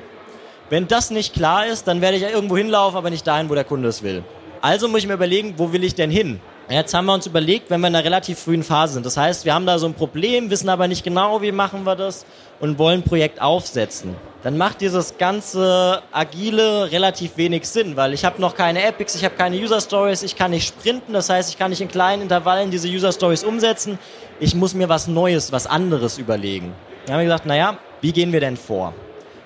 Wenn 0.71 0.87
das 0.87 1.11
nicht 1.11 1.35
klar 1.35 1.67
ist, 1.67 1.87
dann 1.87 2.01
werde 2.01 2.17
ich 2.17 2.23
irgendwo 2.23 2.57
hinlaufen, 2.57 2.97
aber 2.97 3.11
nicht 3.11 3.27
dahin, 3.27 3.51
wo 3.51 3.53
der 3.53 3.65
Kunde 3.65 3.87
es 3.87 4.01
will. 4.01 4.23
Also 4.61 4.87
muss 4.87 5.01
ich 5.01 5.07
mir 5.07 5.13
überlegen, 5.13 5.53
wo 5.57 5.71
will 5.71 5.83
ich 5.83 5.93
denn 5.93 6.09
hin? 6.09 6.39
Jetzt 6.67 6.95
haben 6.95 7.05
wir 7.05 7.13
uns 7.13 7.27
überlegt, 7.27 7.69
wenn 7.69 7.79
wir 7.81 7.89
in 7.89 7.95
einer 7.95 8.03
relativ 8.03 8.39
frühen 8.39 8.63
Phase 8.63 8.95
sind. 8.95 9.05
Das 9.05 9.17
heißt, 9.17 9.45
wir 9.45 9.53
haben 9.53 9.67
da 9.67 9.77
so 9.77 9.85
ein 9.85 9.93
Problem, 9.93 10.49
wissen 10.49 10.67
aber 10.67 10.87
nicht 10.87 11.03
genau, 11.03 11.43
wie 11.43 11.51
machen 11.51 11.83
wir 11.83 11.95
das 11.95 12.25
und 12.59 12.79
wollen 12.79 13.01
ein 13.01 13.03
Projekt 13.03 13.39
aufsetzen. 13.39 14.15
Dann 14.41 14.57
macht 14.57 14.81
dieses 14.81 15.19
ganze 15.19 16.01
Agile 16.11 16.91
relativ 16.91 17.37
wenig 17.37 17.67
Sinn, 17.67 17.95
weil 17.95 18.13
ich 18.13 18.25
habe 18.25 18.41
noch 18.41 18.55
keine 18.55 18.83
Epics, 18.83 19.13
ich 19.13 19.23
habe 19.23 19.35
keine 19.35 19.57
User 19.57 19.79
Stories, 19.79 20.23
ich 20.23 20.35
kann 20.35 20.51
nicht 20.51 20.67
sprinten, 20.67 21.13
das 21.13 21.29
heißt, 21.29 21.51
ich 21.51 21.59
kann 21.59 21.69
nicht 21.69 21.81
in 21.81 21.87
kleinen 21.87 22.23
Intervallen 22.23 22.71
diese 22.71 22.87
User 22.87 23.11
Stories 23.11 23.43
umsetzen. 23.43 23.99
Ich 24.39 24.55
muss 24.55 24.73
mir 24.73 24.89
was 24.89 25.07
Neues, 25.07 25.51
was 25.51 25.67
anderes 25.67 26.17
überlegen. 26.17 26.73
Dann 27.05 27.13
haben 27.13 27.19
wir 27.19 27.25
gesagt, 27.25 27.45
naja, 27.45 27.77
wie 28.01 28.11
gehen 28.11 28.33
wir 28.33 28.39
denn 28.39 28.57
vor? 28.57 28.95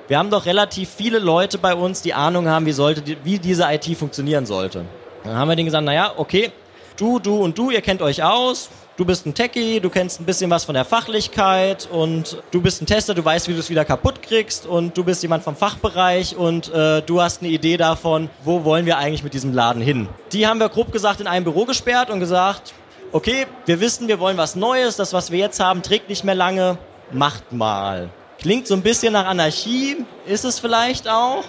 Wir 0.08 0.18
haben 0.18 0.30
doch 0.30 0.46
relativ 0.46 0.90
viele 0.90 1.20
Leute 1.20 1.58
bei 1.58 1.76
uns, 1.76 2.02
die 2.02 2.14
Ahnung 2.14 2.48
haben, 2.48 2.66
wie, 2.66 2.72
sollte, 2.72 3.04
wie 3.26 3.40
diese 3.40 3.66
IT 3.70 3.86
funktionieren 3.98 4.46
sollte. 4.46 4.86
Dann 5.26 5.36
haben 5.36 5.50
wir 5.50 5.58
denen 5.58 5.66
gesagt, 5.66 5.84
naja, 5.84 6.14
okay, 6.16 6.52
du, 7.00 7.20
du 7.20 7.38
und 7.38 7.58
du, 7.58 7.70
ihr 7.70 7.82
kennt 7.82 8.01
euch 8.01 8.24
aus. 8.24 8.70
Du 8.98 9.06
bist 9.06 9.25
ein 9.25 9.34
Techie, 9.34 9.79
du 9.79 9.89
kennst 9.89 10.20
ein 10.20 10.25
bisschen 10.25 10.50
was 10.51 10.65
von 10.65 10.75
der 10.75 10.84
Fachlichkeit 10.84 11.88
und 11.89 12.44
du 12.51 12.62
bist 12.62 12.82
ein 12.82 12.86
Tester, 12.86 13.13
du 13.13 13.24
weißt, 13.24 13.48
wie 13.48 13.53
du 13.53 13.60
es 13.60 13.70
wieder 13.70 13.86
kaputt 13.86 14.22
kriegst 14.22 14.65
und 14.65 14.98
du 14.98 15.06
bist 15.06 15.22
jemand 15.22 15.44
vom 15.44 15.56
Fachbereich 15.56 16.36
und 16.36 16.74
äh, 16.74 17.01
du 17.01 17.22
hast 17.22 17.41
eine 17.41 17.50
Idee 17.50 17.77
davon, 17.77 18.29
wo 18.44 18.65
wollen 18.65 18.86
wir 18.86 18.98
eigentlich 18.98 19.24
mit 19.24 19.34
diesem 19.34 19.53
Laden 19.53 19.82
hin. 19.82 20.10
Die 20.34 20.46
haben 20.48 20.60
wir 20.60 20.68
grob 20.68 20.91
gesagt 20.91 21.22
in 21.22 21.27
einem 21.27 21.46
Büro 21.46 21.63
gesperrt 21.63 22.10
und 22.10 22.20
gesagt, 22.20 22.74
okay, 23.13 23.48
wir 23.65 23.79
wissen, 23.79 24.10
wir 24.10 24.20
wollen 24.20 24.38
was 24.38 24.58
Neues, 24.58 24.98
das, 24.98 25.13
was 25.13 25.32
wir 25.32 25.39
jetzt 25.39 25.62
haben, 25.62 25.82
trägt 25.82 26.10
nicht 26.10 26.25
mehr 26.25 26.36
lange, 26.36 26.77
macht 27.12 27.53
mal. 27.53 28.10
Klingt 28.41 28.68
so 28.68 28.74
ein 28.74 28.82
bisschen 28.82 29.13
nach 29.13 29.25
Anarchie, 29.25 30.06
ist 30.25 30.44
es 30.44 30.60
vielleicht 30.60 31.08
auch, 31.08 31.46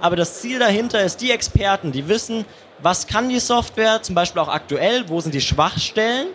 aber 0.00 0.16
das 0.16 0.40
Ziel 0.40 0.58
dahinter 0.58 1.02
ist, 1.02 1.20
die 1.20 1.30
Experten, 1.30 1.90
die 1.90 2.08
wissen, 2.08 2.44
was 2.82 3.06
kann 3.06 3.28
die 3.28 3.40
Software, 3.40 4.02
zum 4.02 4.14
Beispiel 4.14 4.40
auch 4.42 4.48
aktuell, 4.48 5.08
wo 5.08 5.20
sind 5.20 5.34
die 5.34 5.40
Schwachstellen, 5.40 6.28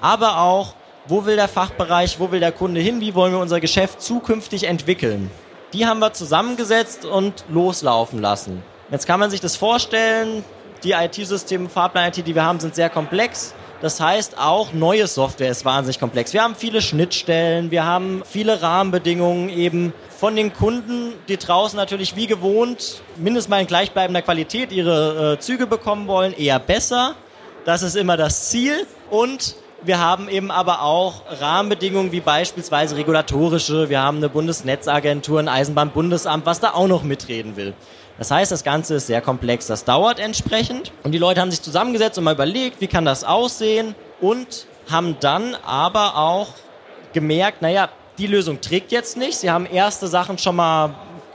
aber 0.00 0.38
auch, 0.38 0.74
wo 1.06 1.24
will 1.24 1.36
der 1.36 1.48
Fachbereich, 1.48 2.18
wo 2.18 2.30
will 2.30 2.40
der 2.40 2.52
Kunde 2.52 2.80
hin, 2.80 3.00
wie 3.00 3.14
wollen 3.14 3.32
wir 3.32 3.40
unser 3.40 3.60
Geschäft 3.60 4.02
zukünftig 4.02 4.64
entwickeln. 4.64 5.30
Die 5.72 5.86
haben 5.86 5.98
wir 6.00 6.12
zusammengesetzt 6.12 7.04
und 7.04 7.44
loslaufen 7.48 8.20
lassen. 8.20 8.62
Jetzt 8.90 9.06
kann 9.06 9.20
man 9.20 9.30
sich 9.30 9.40
das 9.40 9.56
vorstellen, 9.56 10.44
die 10.84 10.92
IT-Systeme, 10.92 11.68
Fahrplan-IT, 11.68 12.26
die 12.26 12.34
wir 12.34 12.44
haben, 12.44 12.60
sind 12.60 12.74
sehr 12.74 12.90
komplex. 12.90 13.54
Das 13.82 14.00
heißt, 14.00 14.38
auch 14.38 14.72
neue 14.72 15.06
Software 15.06 15.50
ist 15.50 15.64
wahnsinnig 15.66 16.00
komplex. 16.00 16.32
Wir 16.32 16.42
haben 16.42 16.54
viele 16.54 16.80
Schnittstellen, 16.80 17.70
wir 17.70 17.84
haben 17.84 18.22
viele 18.24 18.62
Rahmenbedingungen 18.62 19.50
eben 19.50 19.92
von 20.18 20.34
den 20.34 20.54
Kunden, 20.54 21.12
die 21.28 21.36
draußen 21.36 21.76
natürlich 21.76 22.16
wie 22.16 22.26
gewohnt 22.26 23.02
mindestens 23.16 23.50
mal 23.50 23.60
in 23.60 23.66
gleichbleibender 23.66 24.22
Qualität 24.22 24.72
ihre 24.72 25.34
äh, 25.34 25.38
Züge 25.40 25.66
bekommen 25.66 26.06
wollen, 26.06 26.32
eher 26.32 26.58
besser. 26.58 27.16
Das 27.66 27.82
ist 27.82 27.96
immer 27.96 28.16
das 28.16 28.48
Ziel. 28.48 28.86
Und 29.10 29.56
wir 29.82 29.98
haben 29.98 30.28
eben 30.28 30.50
aber 30.50 30.82
auch 30.82 31.22
Rahmenbedingungen 31.40 32.12
wie 32.12 32.20
beispielsweise 32.20 32.96
regulatorische. 32.96 33.88
Wir 33.88 34.00
haben 34.00 34.18
eine 34.18 34.28
Bundesnetzagentur, 34.28 35.38
ein 35.38 35.48
Eisenbahnbundesamt, 35.48 36.46
was 36.46 36.60
da 36.60 36.72
auch 36.72 36.88
noch 36.88 37.02
mitreden 37.02 37.56
will. 37.56 37.74
Das 38.18 38.30
heißt, 38.30 38.50
das 38.50 38.64
Ganze 38.64 38.94
ist 38.94 39.06
sehr 39.06 39.20
komplex. 39.20 39.66
Das 39.66 39.84
dauert 39.84 40.18
entsprechend. 40.18 40.92
Und 41.02 41.12
die 41.12 41.18
Leute 41.18 41.40
haben 41.40 41.50
sich 41.50 41.62
zusammengesetzt 41.62 42.16
und 42.18 42.24
mal 42.24 42.34
überlegt, 42.34 42.80
wie 42.80 42.86
kann 42.86 43.04
das 43.04 43.24
aussehen 43.24 43.94
und 44.20 44.66
haben 44.90 45.16
dann 45.20 45.54
aber 45.66 46.16
auch 46.16 46.48
gemerkt, 47.12 47.60
naja, 47.60 47.90
die 48.18 48.26
Lösung 48.26 48.60
trägt 48.60 48.92
jetzt 48.92 49.16
nicht. 49.16 49.36
Sie 49.36 49.50
haben 49.50 49.66
erste 49.66 50.06
Sachen 50.06 50.38
schon 50.38 50.56
mal 50.56 50.94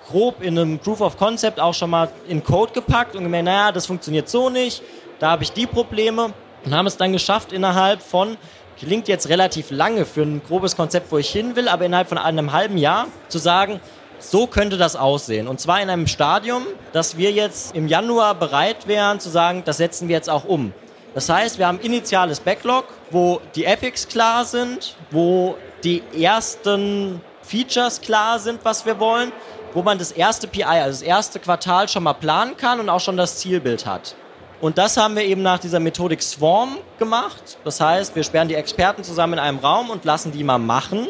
grob 0.09 0.41
in 0.41 0.57
einem 0.57 0.79
Proof 0.79 1.01
of 1.01 1.17
Concept 1.17 1.59
auch 1.59 1.73
schon 1.73 1.91
mal 1.91 2.09
in 2.27 2.43
Code 2.43 2.73
gepackt 2.73 3.15
und 3.15 3.23
gemerkt, 3.23 3.45
naja, 3.45 3.71
das 3.71 3.85
funktioniert 3.85 4.29
so 4.29 4.49
nicht, 4.49 4.81
da 5.19 5.31
habe 5.31 5.43
ich 5.43 5.53
die 5.53 5.67
Probleme 5.67 6.33
und 6.65 6.75
haben 6.75 6.87
es 6.87 6.97
dann 6.97 7.11
geschafft 7.13 7.51
innerhalb 7.51 8.01
von, 8.01 8.37
klingt 8.77 9.07
jetzt 9.07 9.29
relativ 9.29 9.71
lange 9.71 10.05
für 10.05 10.23
ein 10.23 10.41
grobes 10.47 10.75
Konzept, 10.75 11.11
wo 11.11 11.17
ich 11.17 11.29
hin 11.29 11.55
will, 11.55 11.67
aber 11.67 11.85
innerhalb 11.85 12.09
von 12.09 12.17
einem 12.17 12.51
halben 12.51 12.77
Jahr 12.77 13.07
zu 13.27 13.37
sagen, 13.37 13.79
so 14.19 14.47
könnte 14.47 14.77
das 14.77 14.95
aussehen. 14.95 15.47
Und 15.47 15.59
zwar 15.59 15.81
in 15.81 15.89
einem 15.89 16.07
Stadium, 16.07 16.65
dass 16.93 17.17
wir 17.17 17.31
jetzt 17.31 17.75
im 17.75 17.87
Januar 17.87 18.35
bereit 18.35 18.87
wären 18.87 19.19
zu 19.19 19.29
sagen, 19.29 19.63
das 19.65 19.77
setzen 19.77 20.07
wir 20.07 20.15
jetzt 20.15 20.29
auch 20.29 20.45
um. 20.45 20.73
Das 21.13 21.27
heißt, 21.27 21.59
wir 21.59 21.67
haben 21.67 21.79
initiales 21.79 22.39
Backlog, 22.39 22.85
wo 23.09 23.41
die 23.55 23.65
Epics 23.65 24.07
klar 24.07 24.45
sind, 24.45 24.95
wo 25.09 25.57
die 25.83 26.03
ersten 26.17 27.21
Features 27.41 27.99
klar 27.99 28.39
sind, 28.39 28.63
was 28.63 28.85
wir 28.85 28.99
wollen, 28.99 29.31
wo 29.73 29.81
man 29.81 29.97
das 29.97 30.11
erste 30.11 30.47
PI, 30.47 30.63
also 30.63 30.99
das 30.99 31.01
erste 31.01 31.39
Quartal 31.39 31.89
schon 31.89 32.03
mal 32.03 32.13
planen 32.13 32.55
kann 32.55 32.79
und 32.79 32.89
auch 32.89 32.99
schon 32.99 33.17
das 33.17 33.37
Zielbild 33.37 33.85
hat. 33.85 34.15
Und 34.61 34.77
das 34.77 34.95
haben 34.95 35.15
wir 35.15 35.23
eben 35.23 35.41
nach 35.41 35.57
dieser 35.57 35.79
Methodik 35.79 36.21
Swarm 36.21 36.77
gemacht. 36.99 37.57
Das 37.63 37.81
heißt, 37.81 38.15
wir 38.15 38.23
sperren 38.23 38.47
die 38.47 38.53
Experten 38.53 39.03
zusammen 39.03 39.33
in 39.33 39.39
einem 39.39 39.57
Raum 39.57 39.89
und 39.89 40.05
lassen 40.05 40.31
die 40.31 40.43
mal 40.43 40.59
machen. 40.59 41.07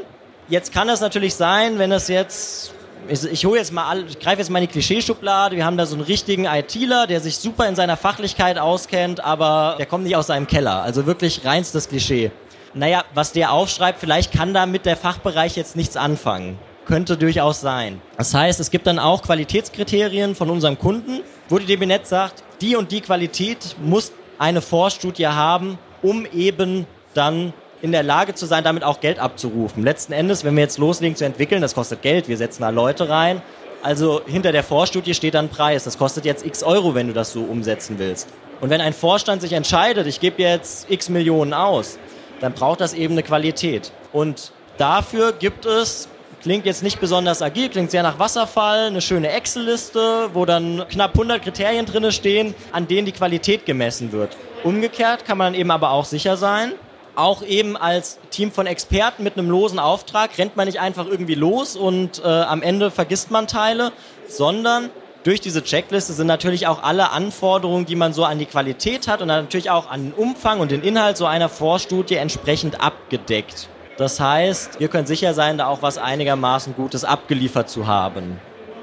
Jetzt 0.47 0.73
kann 0.73 0.87
es 0.89 1.01
natürlich 1.01 1.35
sein, 1.35 1.77
wenn 1.77 1.91
es 1.91 2.07
jetzt 2.07 2.73
ich, 3.09 3.45
hole 3.45 3.57
jetzt 3.57 3.73
mal 3.73 3.87
all, 3.87 4.05
ich 4.05 4.19
greife 4.19 4.37
jetzt 4.37 4.49
mal 4.49 4.59
in 4.59 4.67
die 4.67 4.71
Klischeeschublade. 4.71 5.55
Wir 5.55 5.65
haben 5.65 5.75
da 5.75 5.85
so 5.85 5.95
einen 5.95 6.03
richtigen 6.03 6.45
ITler, 6.45 7.07
der 7.07 7.19
sich 7.19 7.37
super 7.37 7.67
in 7.67 7.75
seiner 7.75 7.97
Fachlichkeit 7.97 8.57
auskennt, 8.57 9.23
aber 9.23 9.75
der 9.79 9.85
kommt 9.85 10.03
nicht 10.03 10.15
aus 10.15 10.27
seinem 10.27 10.47
Keller. 10.47 10.83
Also 10.83 11.05
wirklich 11.05 11.43
reinstes 11.43 11.89
Klischee. 11.89 12.31
Naja, 12.73 13.03
was 13.13 13.33
der 13.33 13.51
aufschreibt, 13.51 13.99
vielleicht 13.99 14.31
kann 14.31 14.53
da 14.53 14.65
mit 14.65 14.85
der 14.85 14.95
Fachbereich 14.95 15.57
jetzt 15.57 15.75
nichts 15.75 15.97
anfangen. 15.97 16.57
Könnte 16.85 17.17
durchaus 17.17 17.59
sein. 17.59 18.01
Das 18.17 18.33
heißt, 18.33 18.59
es 18.59 18.71
gibt 18.71 18.87
dann 18.87 18.99
auch 18.99 19.23
Qualitätskriterien 19.23 20.35
von 20.35 20.49
unserem 20.49 20.77
Kunden, 20.77 21.21
wo 21.49 21.57
die 21.57 21.65
DB 21.65 21.85
Netz 21.85 22.09
sagt, 22.09 22.43
die 22.61 22.75
und 22.75 22.91
die 22.91 23.01
Qualität 23.01 23.75
muss 23.81 24.11
eine 24.37 24.61
Vorstudie 24.61 25.27
haben, 25.27 25.77
um 26.01 26.25
eben 26.25 26.85
dann 27.13 27.53
in 27.81 27.91
der 27.91 28.03
Lage 28.03 28.35
zu 28.35 28.45
sein, 28.45 28.63
damit 28.63 28.83
auch 28.83 28.99
Geld 28.99 29.19
abzurufen. 29.19 29.83
Letzten 29.83 30.13
Endes, 30.13 30.43
wenn 30.43 30.55
wir 30.55 30.61
jetzt 30.61 30.77
loslegen 30.77 31.15
zu 31.15 31.25
entwickeln, 31.25 31.61
das 31.61 31.73
kostet 31.73 32.01
Geld, 32.01 32.27
wir 32.27 32.37
setzen 32.37 32.61
da 32.61 32.69
Leute 32.69 33.09
rein. 33.09 33.41
Also 33.81 34.21
hinter 34.25 34.51
der 34.51 34.63
Vorstudie 34.63 35.15
steht 35.15 35.33
dann 35.33 35.49
Preis. 35.49 35.83
Das 35.83 35.97
kostet 35.97 36.25
jetzt 36.25 36.45
x 36.45 36.61
Euro, 36.61 36.93
wenn 36.93 37.07
du 37.07 37.13
das 37.13 37.33
so 37.33 37.41
umsetzen 37.41 37.97
willst. 37.97 38.29
Und 38.59 38.69
wenn 38.69 38.79
ein 38.81 38.93
Vorstand 38.93 39.41
sich 39.41 39.53
entscheidet, 39.53 40.05
ich 40.05 40.19
gebe 40.19 40.43
jetzt 40.43 40.89
x 40.89 41.09
Millionen 41.09 41.53
aus, 41.53 41.97
dann 42.39 42.53
braucht 42.53 42.81
das 42.81 42.93
eben 42.93 43.15
eine 43.15 43.23
Qualität. 43.23 43.91
Und 44.11 44.51
dafür 44.77 45.31
gibt 45.31 45.65
es, 45.65 46.07
klingt 46.41 46.65
jetzt 46.65 46.83
nicht 46.83 46.99
besonders 46.99 47.41
agil, 47.41 47.69
klingt 47.69 47.91
sehr 47.91 48.03
nach 48.03 48.19
Wasserfall, 48.19 48.87
eine 48.87 49.01
schöne 49.01 49.29
Excel-Liste, 49.29 50.29
wo 50.33 50.45
dann 50.45 50.85
knapp 50.89 51.11
100 51.11 51.41
Kriterien 51.41 51.85
drin 51.85 52.11
stehen, 52.11 52.55
an 52.71 52.87
denen 52.87 53.05
die 53.05 53.11
Qualität 53.11 53.65
gemessen 53.65 54.11
wird. 54.11 54.35
Umgekehrt 54.63 55.25
kann 55.25 55.37
man 55.37 55.53
eben 55.53 55.71
aber 55.71 55.91
auch 55.91 56.05
sicher 56.05 56.37
sein, 56.37 56.73
auch 57.15 57.43
eben 57.43 57.75
als 57.77 58.19
Team 58.29 58.51
von 58.51 58.67
Experten 58.67 59.23
mit 59.23 59.37
einem 59.37 59.49
losen 59.49 59.79
Auftrag 59.79 60.37
rennt 60.37 60.55
man 60.55 60.67
nicht 60.67 60.79
einfach 60.79 61.07
irgendwie 61.07 61.35
los 61.35 61.75
und 61.75 62.23
äh, 62.23 62.27
am 62.27 62.61
Ende 62.61 62.89
vergisst 62.89 63.31
man 63.31 63.47
Teile, 63.47 63.91
sondern 64.27 64.89
durch 65.23 65.41
diese 65.41 65.63
Checkliste 65.63 66.13
sind 66.13 66.27
natürlich 66.27 66.67
auch 66.67 66.81
alle 66.81 67.11
Anforderungen, 67.11 67.85
die 67.85 67.95
man 67.95 68.13
so 68.13 68.23
an 68.23 68.39
die 68.39 68.45
Qualität 68.45 69.07
hat 69.07 69.21
und 69.21 69.27
natürlich 69.27 69.69
auch 69.69 69.91
an 69.91 70.05
den 70.05 70.13
Umfang 70.13 70.59
und 70.59 70.71
den 70.71 70.81
Inhalt 70.81 71.17
so 71.17 71.25
einer 71.25 71.49
Vorstudie 71.49 72.15
entsprechend 72.15 72.81
abgedeckt. 72.81 73.67
Das 73.97 74.19
heißt, 74.19 74.77
ihr 74.79 74.87
könnt 74.87 75.07
sicher 75.07 75.33
sein, 75.33 75.57
da 75.57 75.67
auch 75.67 75.81
was 75.81 75.97
einigermaßen 75.97 76.75
Gutes 76.75 77.03
abgeliefert 77.03 77.69
zu 77.69 77.87
haben. 77.87 78.39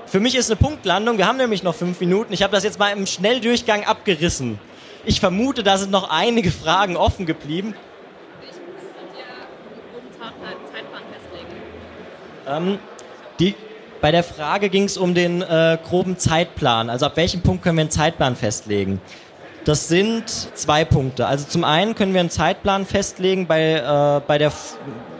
Für 0.07 0.21
mich 0.21 0.37
ist 0.37 0.51
eine 0.51 0.57
Punktlandung, 0.57 1.19
wir 1.19 1.27
haben 1.27 1.37
nämlich 1.37 1.63
noch 1.63 1.75
fünf 1.75 2.01
Minuten. 2.01 2.33
Ich 2.33 2.43
habe 2.43 2.53
das 2.53 2.65
jetzt 2.65 2.79
mal 2.79 2.91
im 2.91 3.07
Schnelldurchgang 3.07 3.85
abgerissen. 3.85 4.59
Ich 5.05 5.21
vermute, 5.21 5.63
da 5.63 5.77
sind 5.77 5.91
noch 5.91 6.11
einige 6.11 6.51
Fragen 6.51 6.97
offen 6.97 7.27
geblieben. 7.27 7.75
Ähm, 12.47 12.79
die, 13.39 13.55
bei 14.01 14.11
der 14.11 14.25
Frage 14.25 14.71
ging 14.71 14.85
es 14.85 14.97
um 14.97 15.15
den 15.15 15.43
äh, 15.43 15.79
groben 15.87 16.19
Zeitplan. 16.19 16.89
Also 16.89 17.07
ab 17.07 17.17
welchem 17.17 17.43
Punkt 17.43 17.63
können 17.63 17.77
wir 17.77 17.83
einen 17.83 17.91
Zeitplan 17.91 18.37
festlegen? 18.37 19.01
Das 19.69 19.87
sind 19.87 20.31
zwei 20.55 20.87
Punkte. 20.87 21.27
Also 21.27 21.45
zum 21.47 21.63
einen 21.63 21.95
können 21.95 22.15
wir 22.15 22.21
einen 22.21 22.31
Zeitplan 22.31 22.87
festlegen 22.87 23.47
bei, 23.47 23.75
äh, 23.75 24.27
bei 24.27 24.39
der, 24.39 24.51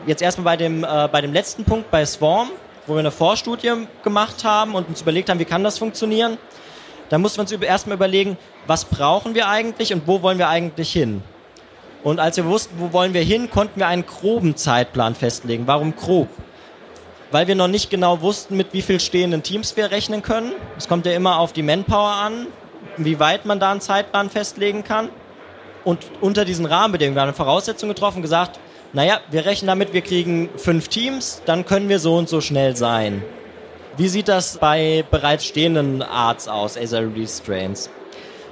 jetzt 0.07 0.23
erstmal 0.23 0.47
bei 0.47 0.57
dem, 0.57 0.85
äh, 0.85 1.07
bei 1.13 1.21
dem 1.21 1.35
letzten 1.35 1.67
Punkt, 1.67 1.91
bei 1.91 2.07
Swarm 2.07 2.49
wo 2.87 2.95
wir 2.95 3.01
eine 3.01 3.11
Vorstudie 3.11 3.71
gemacht 4.03 4.45
haben 4.45 4.75
und 4.75 4.89
uns 4.89 5.03
überlegt 5.03 5.29
haben, 5.29 5.39
wie 5.39 5.45
kann 5.45 5.63
das 5.65 5.77
funktionieren. 5.77 6.39
Da 7.11 7.19
mussten 7.19 7.37
wir 7.37 7.43
uns 7.43 7.53
erstmal 7.63 7.97
überlegen, 7.97 8.39
was 8.67 8.87
brauchen 8.87 9.35
wir 9.35 9.49
eigentlich 9.49 9.93
und 9.93 10.07
wo 10.07 10.23
wollen 10.23 10.39
wir 10.39 10.49
eigentlich 10.49 10.93
hin. 10.93 11.23
Und 12.03 12.19
als 12.19 12.39
wir 12.39 12.47
wussten, 12.47 12.77
wo 12.79 12.95
wollen 12.95 13.13
wir 13.13 13.21
hin, 13.21 13.51
konnten 13.51 13.79
wir 13.79 13.87
einen 13.87 14.07
groben 14.07 14.57
Zeitplan 14.57 15.15
festlegen. 15.15 15.67
Warum 15.67 15.95
grob? 15.95 16.29
Weil 17.33 17.49
wir 17.49 17.55
noch 17.55 17.69
nicht 17.69 17.91
genau 17.91 18.23
wussten, 18.23 18.57
mit 18.57 18.73
wie 18.73 18.81
viel 18.81 18.99
stehenden 18.99 19.43
Teams 19.43 19.77
wir 19.77 19.91
rechnen 19.91 20.23
können. 20.23 20.53
Es 20.79 20.89
kommt 20.89 21.05
ja 21.05 21.13
immer 21.13 21.39
auf 21.39 21.53
die 21.53 21.63
Manpower 21.63 22.09
an, 22.09 22.47
wie 23.05 23.21
weit 23.21 23.45
man 23.47 23.61
da 23.61 23.71
einen 23.71 23.81
Zeitplan 23.81 24.31
festlegen 24.31 24.85
kann. 24.85 25.09
Und 25.85 26.01
unter 26.21 26.45
diesen 26.45 26.67
Rahmenbedingungen, 26.67 27.17
wir 27.17 27.23
haben 27.23 27.29
eine 27.29 27.37
Voraussetzung 27.37 27.89
getroffen, 27.89 28.23
gesagt, 28.23 28.59
naja, 28.93 29.21
wir 29.31 29.45
rechnen 29.45 29.69
damit, 29.69 29.93
wir 29.93 30.01
kriegen 30.01 30.49
fünf 30.57 30.89
Teams, 30.89 31.43
dann 31.47 31.65
können 31.65 31.89
wir 31.89 31.99
so 31.99 32.17
und 32.17 32.29
so 32.29 32.41
schnell 32.41 32.77
sein. 32.77 33.23
Wie 33.97 34.09
sieht 34.09 34.29
das 34.29 34.59
bei 34.59 35.05
bereits 35.11 35.45
stehenden 35.45 36.03
Arts 36.03 36.49
aus, 36.49 36.77
Acer 36.77 37.01
Release 37.01 37.43
Strains? 37.43 37.91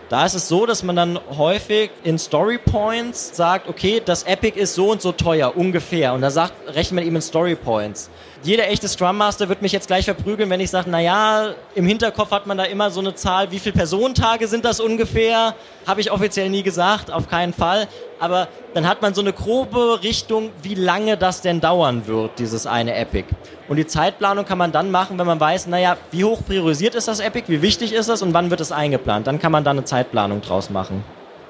Da 0.09 0.25
ist 0.25 0.35
es 0.35 0.47
so, 0.47 0.67
dass 0.67 0.85
man 0.85 0.95
dann 0.95 1.19
häufig 1.37 1.91
in 2.05 2.17
Story 2.17 2.59
Points 2.59 3.37
sagt, 3.37 3.69
okay, 3.69 4.01
das 4.05 4.23
Epic 4.23 4.59
ist 4.59 4.77
so 4.77 4.93
und 4.93 5.03
so 5.03 5.11
teuer, 5.11 5.57
ungefähr. 5.57 6.15
Und 6.15 6.21
da 6.21 6.31
sagt, 6.31 6.53
rechnet 6.69 6.93
man 6.93 7.07
ihm 7.07 7.17
in 7.17 7.23
Story 7.23 7.57
Points 7.57 8.09
jeder 8.47 8.69
echte 8.69 8.89
Scrum 8.89 9.17
Master 9.17 9.49
wird 9.49 9.61
mich 9.61 9.73
jetzt 9.73 9.89
gleich 9.89 10.05
verprügeln, 10.05 10.49
wenn 10.51 10.61
ich 10.61 10.71
sage, 10.71 10.89
naja, 10.89 11.55
im 11.75 11.87
Hinterkopf 11.87 12.31
hat 12.31 12.47
man 12.47 12.57
da 12.57 12.65
immer 12.65 12.91
so 12.91 13.01
eine 13.01 13.15
Zahl, 13.15 13.51
wie 13.51 13.59
viele 13.59 13.75
Personentage 13.75 14.47
sind 14.47 14.65
das 14.65 14.79
ungefähr? 14.79 15.55
Habe 15.87 16.01
ich 16.01 16.11
offiziell 16.11 16.49
nie 16.49 16.63
gesagt, 16.63 17.11
auf 17.11 17.29
keinen 17.29 17.53
Fall. 17.53 17.89
Aber 18.19 18.49
dann 18.75 18.89
hat 18.89 19.03
man 19.03 19.15
so 19.15 19.21
eine 19.21 19.33
grobe 19.33 20.03
Richtung, 20.03 20.51
wie 20.63 20.75
lange 20.75 21.17
das 21.17 21.43
denn 21.43 21.61
dauern 21.61 22.07
wird, 22.07 22.39
dieses 22.39 22.67
eine 22.67 22.95
Epic. 22.95 23.29
Und 23.69 23.77
die 23.77 23.87
Zeitplanung 23.87 24.45
kann 24.45 24.59
man 24.59 24.73
dann 24.73 24.91
machen, 24.91 25.19
wenn 25.19 25.27
man 25.27 25.41
weiß, 25.41 25.67
naja, 25.67 25.97
wie 26.13 26.25
hoch 26.25 26.41
priorisiert 26.47 26.95
ist 26.95 27.09
das 27.09 27.21
Epic, 27.21 27.45
wie 27.49 27.63
wichtig 27.63 27.93
ist 27.93 28.09
das 28.09 28.23
und 28.23 28.33
wann 28.33 28.51
wird 28.51 28.61
es 28.61 28.73
eingeplant. 28.73 29.27
Dann 29.27 29.39
kann 29.39 29.53
man 29.53 29.65
da 29.65 29.73
eine 29.73 29.85
Zeitplanung 29.85 30.41
draus 30.41 30.71
machen. 30.71 31.05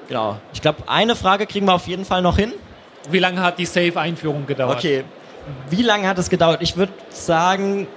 Genau. 0.07 0.37
Ich 0.53 0.61
glaube, 0.61 0.83
eine 0.87 1.15
Frage 1.15 1.45
kriegen 1.45 1.67
wir 1.67 1.73
auf 1.73 1.87
jeden 1.87 2.05
Fall 2.05 2.21
noch 2.21 2.37
hin. 2.37 2.53
Wie 3.09 3.19
lange 3.19 3.41
hat 3.41 3.57
die 3.59 3.65
Safe-Einführung 3.65 4.45
gedauert? 4.45 4.77
Okay, 4.77 5.03
wie 5.69 5.81
lange 5.81 6.07
hat 6.07 6.17
es 6.17 6.29
gedauert? 6.29 6.61
Ich 6.61 6.75
würde 6.75 6.91
sagen, 7.09 7.87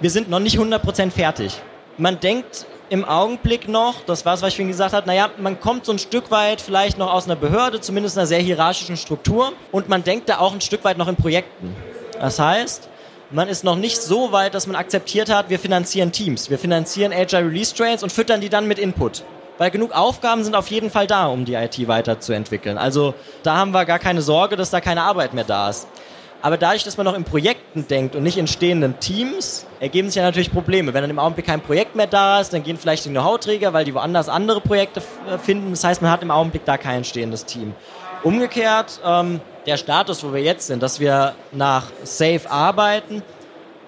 wir 0.00 0.10
sind 0.10 0.30
noch 0.30 0.40
nicht 0.40 0.58
100% 0.58 1.10
fertig. 1.10 1.60
Man 1.98 2.20
denkt 2.20 2.66
im 2.90 3.04
Augenblick 3.04 3.68
noch, 3.68 4.02
das 4.04 4.24
war 4.26 4.34
es, 4.34 4.42
was 4.42 4.50
ich 4.50 4.56
vorhin 4.56 4.68
gesagt 4.68 4.92
habe, 4.92 5.06
naja, 5.06 5.30
man 5.38 5.58
kommt 5.60 5.86
so 5.86 5.92
ein 5.92 5.98
Stück 5.98 6.30
weit 6.30 6.60
vielleicht 6.60 6.98
noch 6.98 7.12
aus 7.12 7.24
einer 7.24 7.36
Behörde, 7.36 7.80
zumindest 7.80 8.18
einer 8.18 8.26
sehr 8.26 8.40
hierarchischen 8.40 8.96
Struktur 8.96 9.52
und 9.72 9.88
man 9.88 10.04
denkt 10.04 10.28
da 10.28 10.38
auch 10.38 10.52
ein 10.52 10.60
Stück 10.60 10.84
weit 10.84 10.98
noch 10.98 11.08
in 11.08 11.16
Projekten. 11.16 11.74
Das 12.20 12.38
heißt, 12.38 12.88
man 13.30 13.48
ist 13.48 13.64
noch 13.64 13.76
nicht 13.76 14.00
so 14.00 14.32
weit, 14.32 14.54
dass 14.54 14.66
man 14.66 14.76
akzeptiert 14.76 15.30
hat, 15.30 15.50
wir 15.50 15.58
finanzieren 15.58 16.12
Teams, 16.12 16.50
wir 16.50 16.58
finanzieren 16.58 17.12
Agile 17.12 17.46
Release 17.46 17.74
Trains 17.74 18.02
und 18.02 18.12
füttern 18.12 18.40
die 18.40 18.48
dann 18.48 18.68
mit 18.68 18.78
Input. 18.78 19.24
Weil 19.56 19.70
genug 19.70 19.92
Aufgaben 19.92 20.42
sind 20.42 20.56
auf 20.56 20.68
jeden 20.68 20.90
Fall 20.90 21.06
da, 21.06 21.26
um 21.26 21.44
die 21.44 21.54
IT 21.54 21.86
weiterzuentwickeln. 21.86 22.76
Also 22.76 23.14
da 23.44 23.56
haben 23.56 23.70
wir 23.70 23.84
gar 23.84 24.00
keine 24.00 24.20
Sorge, 24.20 24.56
dass 24.56 24.70
da 24.70 24.80
keine 24.80 25.02
Arbeit 25.02 25.32
mehr 25.32 25.44
da 25.44 25.70
ist. 25.70 25.86
Aber 26.44 26.58
dadurch, 26.58 26.84
dass 26.84 26.98
man 26.98 27.06
noch 27.06 27.14
in 27.14 27.24
Projekten 27.24 27.88
denkt 27.88 28.14
und 28.14 28.22
nicht 28.22 28.36
in 28.36 28.46
stehenden 28.46 29.00
Teams, 29.00 29.64
ergeben 29.80 30.08
sich 30.08 30.16
ja 30.16 30.24
natürlich 30.24 30.52
Probleme. 30.52 30.92
Wenn 30.92 31.00
dann 31.00 31.08
im 31.08 31.18
Augenblick 31.18 31.46
kein 31.46 31.62
Projekt 31.62 31.96
mehr 31.96 32.06
da 32.06 32.38
ist, 32.38 32.52
dann 32.52 32.62
gehen 32.62 32.76
vielleicht 32.76 33.06
die 33.06 33.08
Know-how-Träger, 33.08 33.72
weil 33.72 33.86
die 33.86 33.94
woanders 33.94 34.28
andere 34.28 34.60
Projekte 34.60 35.00
äh, 35.26 35.38
finden. 35.38 35.70
Das 35.70 35.84
heißt, 35.84 36.02
man 36.02 36.10
hat 36.10 36.22
im 36.22 36.30
Augenblick 36.30 36.66
da 36.66 36.76
kein 36.76 37.02
stehendes 37.02 37.46
Team. 37.46 37.72
Umgekehrt, 38.22 39.00
ähm, 39.02 39.40
der 39.64 39.78
Status, 39.78 40.22
wo 40.22 40.34
wir 40.34 40.42
jetzt 40.42 40.66
sind, 40.66 40.82
dass 40.82 41.00
wir 41.00 41.34
nach 41.52 41.86
Safe 42.02 42.42
arbeiten, 42.50 43.22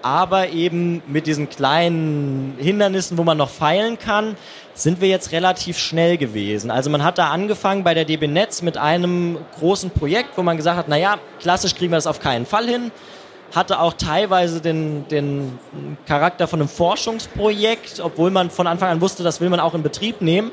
aber 0.06 0.50
eben 0.50 1.02
mit 1.08 1.26
diesen 1.26 1.48
kleinen 1.48 2.54
Hindernissen, 2.58 3.18
wo 3.18 3.24
man 3.24 3.36
noch 3.36 3.50
feilen 3.50 3.98
kann, 3.98 4.36
sind 4.72 5.00
wir 5.00 5.08
jetzt 5.08 5.32
relativ 5.32 5.78
schnell 5.78 6.16
gewesen. 6.16 6.70
Also 6.70 6.90
man 6.90 7.02
hat 7.02 7.18
da 7.18 7.30
angefangen 7.30 7.82
bei 7.82 7.92
der 7.92 8.04
DB 8.04 8.28
Netz 8.28 8.62
mit 8.62 8.78
einem 8.78 9.36
großen 9.58 9.90
Projekt, 9.90 10.36
wo 10.36 10.44
man 10.44 10.56
gesagt 10.56 10.78
hat, 10.78 10.86
naja, 10.86 11.16
klassisch 11.40 11.74
kriegen 11.74 11.90
wir 11.90 11.96
das 11.96 12.06
auf 12.06 12.20
keinen 12.20 12.46
Fall 12.46 12.68
hin. 12.68 12.92
Hatte 13.52 13.80
auch 13.80 13.94
teilweise 13.94 14.60
den, 14.60 15.08
den 15.08 15.58
Charakter 16.06 16.46
von 16.46 16.60
einem 16.60 16.68
Forschungsprojekt, 16.68 17.98
obwohl 17.98 18.30
man 18.30 18.50
von 18.50 18.68
Anfang 18.68 18.90
an 18.90 19.00
wusste, 19.00 19.24
das 19.24 19.40
will 19.40 19.48
man 19.48 19.58
auch 19.58 19.74
in 19.74 19.82
Betrieb 19.82 20.20
nehmen. 20.20 20.52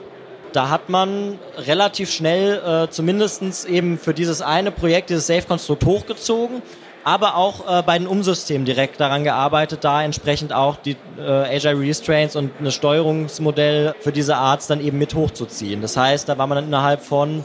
Da 0.51 0.69
hat 0.69 0.89
man 0.89 1.37
relativ 1.57 2.11
schnell 2.11 2.59
äh, 2.85 2.89
zumindest 2.89 3.67
eben 3.67 3.99
für 3.99 4.15
dieses 4.15 4.41
eine 4.41 4.71
Projekt, 4.71 5.11
dieses 5.11 5.27
Safe-Konstrukt 5.27 5.85
hochgezogen 5.85 6.63
aber 7.03 7.35
auch 7.35 7.79
äh, 7.79 7.83
bei 7.83 7.97
den 7.97 8.07
Umsystemen 8.07 8.65
direkt 8.65 8.99
daran 8.99 9.23
gearbeitet, 9.23 9.83
da 9.83 10.03
entsprechend 10.03 10.53
auch 10.53 10.77
die 10.77 10.95
äh, 11.17 11.21
Agile 11.55 11.79
Release 11.79 12.03
Trains 12.03 12.35
und 12.35 12.51
ein 12.59 12.71
Steuerungsmodell 12.71 13.95
für 13.99 14.11
diese 14.11 14.37
Arts 14.37 14.67
dann 14.67 14.79
eben 14.79 14.97
mit 14.97 15.13
hochzuziehen. 15.13 15.81
Das 15.81 15.97
heißt, 15.97 16.29
da 16.29 16.37
war 16.37 16.47
man 16.47 16.57
dann 16.57 16.65
innerhalb 16.67 17.01
von 17.01 17.43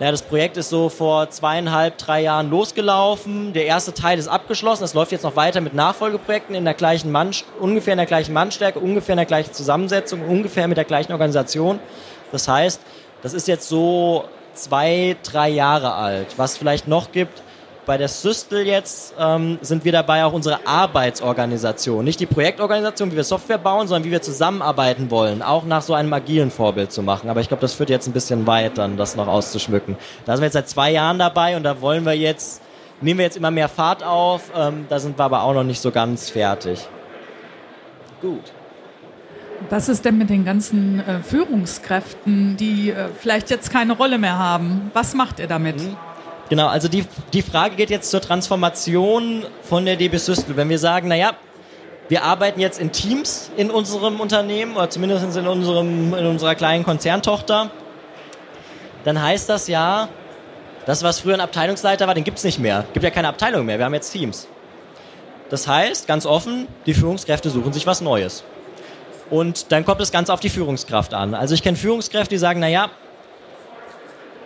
naja, 0.00 0.12
das 0.12 0.22
Projekt 0.22 0.56
ist 0.56 0.70
so 0.70 0.88
vor 0.88 1.28
zweieinhalb, 1.28 1.98
drei 1.98 2.22
Jahren 2.22 2.48
losgelaufen. 2.48 3.52
Der 3.52 3.66
erste 3.66 3.92
Teil 3.92 4.18
ist 4.18 4.28
abgeschlossen. 4.28 4.82
Es 4.82 4.94
läuft 4.94 5.12
jetzt 5.12 5.24
noch 5.24 5.36
weiter 5.36 5.60
mit 5.60 5.74
Nachfolgeprojekten 5.74 6.54
in 6.54 6.64
der 6.64 6.72
gleichen 6.72 7.12
Mann, 7.12 7.32
ungefähr 7.58 7.92
in 7.92 7.98
der 7.98 8.06
gleichen 8.06 8.32
Mannstärke, 8.32 8.78
ungefähr 8.78 9.12
in 9.12 9.18
der 9.18 9.26
gleichen 9.26 9.52
Zusammensetzung, 9.52 10.26
ungefähr 10.26 10.68
mit 10.68 10.78
der 10.78 10.86
gleichen 10.86 11.12
Organisation. 11.12 11.80
Das 12.32 12.48
heißt, 12.48 12.80
das 13.22 13.34
ist 13.34 13.46
jetzt 13.46 13.68
so 13.68 14.24
zwei, 14.54 15.16
drei 15.22 15.50
Jahre 15.50 15.92
alt. 15.92 16.28
Was 16.38 16.56
vielleicht 16.56 16.88
noch 16.88 17.12
gibt, 17.12 17.42
bei 17.86 17.96
der 17.96 18.08
Systel 18.08 18.66
jetzt 18.66 19.14
ähm, 19.18 19.58
sind 19.62 19.84
wir 19.84 19.92
dabei, 19.92 20.24
auch 20.24 20.32
unsere 20.32 20.66
Arbeitsorganisation, 20.66 22.04
nicht 22.04 22.20
die 22.20 22.26
Projektorganisation, 22.26 23.10
wie 23.10 23.16
wir 23.16 23.24
Software 23.24 23.58
bauen, 23.58 23.88
sondern 23.88 24.04
wie 24.04 24.10
wir 24.10 24.22
zusammenarbeiten 24.22 25.10
wollen, 25.10 25.42
auch 25.42 25.64
nach 25.64 25.82
so 25.82 25.94
einem 25.94 26.12
agilen 26.12 26.50
Vorbild 26.50 26.92
zu 26.92 27.02
machen. 27.02 27.30
Aber 27.30 27.40
ich 27.40 27.48
glaube, 27.48 27.62
das 27.62 27.74
führt 27.74 27.90
jetzt 27.90 28.06
ein 28.06 28.12
bisschen 28.12 28.46
weit, 28.46 28.78
dann 28.78 28.96
das 28.96 29.16
noch 29.16 29.28
auszuschmücken. 29.28 29.96
Da 30.26 30.36
sind 30.36 30.42
wir 30.42 30.46
jetzt 30.46 30.54
seit 30.54 30.68
zwei 30.68 30.90
Jahren 30.92 31.18
dabei 31.18 31.56
und 31.56 31.62
da 31.62 31.80
wollen 31.80 32.04
wir 32.04 32.14
jetzt, 32.14 32.62
nehmen 33.00 33.18
wir 33.18 33.24
jetzt 33.24 33.36
immer 33.36 33.50
mehr 33.50 33.68
Fahrt 33.68 34.04
auf. 34.04 34.50
Ähm, 34.56 34.86
da 34.88 34.98
sind 34.98 35.18
wir 35.18 35.24
aber 35.24 35.42
auch 35.42 35.54
noch 35.54 35.64
nicht 35.64 35.80
so 35.80 35.90
ganz 35.90 36.30
fertig. 36.30 36.86
Gut. 38.20 38.52
Was 39.68 39.88
ist 39.88 40.04
denn 40.04 40.16
mit 40.16 40.30
den 40.30 40.44
ganzen 40.44 41.00
äh, 41.00 41.20
Führungskräften, 41.22 42.56
die 42.56 42.90
äh, 42.90 43.08
vielleicht 43.18 43.50
jetzt 43.50 43.70
keine 43.70 43.94
Rolle 43.94 44.18
mehr 44.18 44.38
haben? 44.38 44.90
Was 44.94 45.14
macht 45.14 45.38
ihr 45.38 45.46
damit? 45.46 45.80
Mhm. 45.80 45.96
Genau, 46.50 46.66
also 46.66 46.88
die, 46.88 47.04
die 47.32 47.42
Frage 47.42 47.76
geht 47.76 47.90
jetzt 47.90 48.10
zur 48.10 48.20
Transformation 48.20 49.44
von 49.62 49.86
der 49.86 49.94
DB 49.94 50.16
Systel. 50.16 50.56
Wenn 50.56 50.68
wir 50.68 50.80
sagen, 50.80 51.06
naja, 51.06 51.34
wir 52.08 52.24
arbeiten 52.24 52.58
jetzt 52.58 52.80
in 52.80 52.90
Teams 52.90 53.52
in 53.56 53.70
unserem 53.70 54.18
Unternehmen 54.18 54.74
oder 54.74 54.90
zumindest 54.90 55.36
in, 55.36 55.46
unserem, 55.46 56.12
in 56.12 56.26
unserer 56.26 56.56
kleinen 56.56 56.84
Konzerntochter, 56.84 57.70
dann 59.04 59.22
heißt 59.22 59.48
das 59.48 59.68
ja, 59.68 60.08
das, 60.86 61.04
was 61.04 61.20
früher 61.20 61.34
ein 61.34 61.40
Abteilungsleiter 61.40 62.08
war, 62.08 62.14
den 62.14 62.24
gibt 62.24 62.38
es 62.38 62.44
nicht 62.44 62.58
mehr. 62.58 62.84
Gibt 62.94 63.04
ja 63.04 63.10
keine 63.10 63.28
Abteilung 63.28 63.64
mehr, 63.64 63.78
wir 63.78 63.84
haben 63.84 63.94
jetzt 63.94 64.10
Teams. 64.10 64.48
Das 65.50 65.68
heißt, 65.68 66.08
ganz 66.08 66.26
offen, 66.26 66.66
die 66.84 66.94
Führungskräfte 66.94 67.48
suchen 67.50 67.72
sich 67.72 67.86
was 67.86 68.00
Neues. 68.00 68.42
Und 69.30 69.70
dann 69.70 69.84
kommt 69.84 70.00
es 70.00 70.10
ganz 70.10 70.30
auf 70.30 70.40
die 70.40 70.50
Führungskraft 70.50 71.14
an. 71.14 71.34
Also 71.34 71.54
ich 71.54 71.62
kenne 71.62 71.76
Führungskräfte, 71.76 72.30
die 72.30 72.38
sagen, 72.38 72.58
naja, 72.58 72.90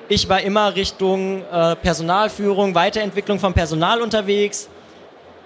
ich 0.09 0.29
war 0.29 0.41
immer 0.43 0.75
Richtung 0.75 1.43
äh, 1.51 1.77
Personalführung, 1.77 2.75
Weiterentwicklung 2.75 3.39
von 3.39 3.55
Personal 3.55 4.03
unterwegs. 4.03 4.69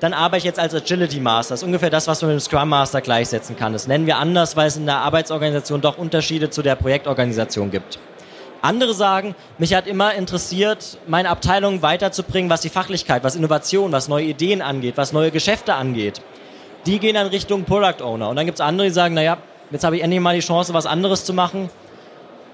Dann 0.01 0.13
arbeite 0.13 0.39
ich 0.39 0.45
jetzt 0.45 0.59
als 0.59 0.75
Agility 0.75 1.21
Master. 1.21 1.55
Das 1.55 1.61
ist 1.61 1.67
ungefähr 1.67 1.91
das, 1.91 2.07
was 2.07 2.23
man 2.23 2.33
mit 2.33 2.41
dem 2.41 2.45
Scrum 2.45 2.69
Master 2.69 3.01
gleichsetzen 3.01 3.57
kann. 3.57 3.73
Das 3.73 3.87
nennen 3.87 4.07
wir 4.07 4.17
anders, 4.17 4.57
weil 4.57 4.69
es 4.69 4.77
in 4.77 4.87
der 4.87 4.99
Arbeitsorganisation 4.99 5.81
doch 5.81 5.99
Unterschiede 5.99 6.51
zu 6.51 6.63
der 6.63 6.77
Projektorganisation 6.77 7.71
gibt. 7.71 7.99
Andere 8.61 8.95
sagen, 8.95 9.37
mich 9.59 9.75
hat 9.75 9.87
immer 9.87 10.15
interessiert, 10.15 10.99
meine 11.07 11.31
Abteilung 11.31 11.83
weiterzubringen, 11.83 12.51
was 12.51 12.61
die 12.61 12.69
Fachlichkeit, 12.69 13.23
was 13.23 13.37
Innovation, 13.37 13.93
was 13.93 14.09
neue 14.09 14.25
Ideen 14.25 14.63
angeht, 14.63 14.97
was 14.97 15.13
neue 15.13 15.31
Geschäfte 15.31 15.75
angeht. 15.75 16.21
Die 16.87 16.99
gehen 16.99 17.15
dann 17.15 17.29
Richtung 17.29 17.65
Product 17.65 18.03
Owner. 18.03 18.29
Und 18.29 18.37
dann 18.37 18.47
gibt 18.47 18.59
es 18.59 18.61
andere, 18.61 18.89
die 18.89 18.93
sagen, 18.93 19.15
naja, 19.15 19.39
jetzt 19.71 19.85
habe 19.85 19.97
ich 19.97 20.03
endlich 20.03 20.21
mal 20.21 20.35
die 20.35 20.45
Chance, 20.45 20.75
was 20.75 20.87
anderes 20.87 21.25
zu 21.25 21.33
machen. 21.33 21.71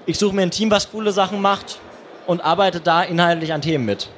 Ich 0.05 0.19
suche 0.19 0.35
mir 0.35 0.43
ein 0.43 0.51
Team, 0.51 0.69
was 0.69 0.91
coole 0.91 1.11
Sachen 1.11 1.41
macht 1.41 1.79
und 2.27 2.41
arbeitet 2.41 2.87
da 2.87 3.03
inhaltlich 3.03 3.53
an 3.53 3.61
Themen 3.61 3.85
mit. 3.85 4.09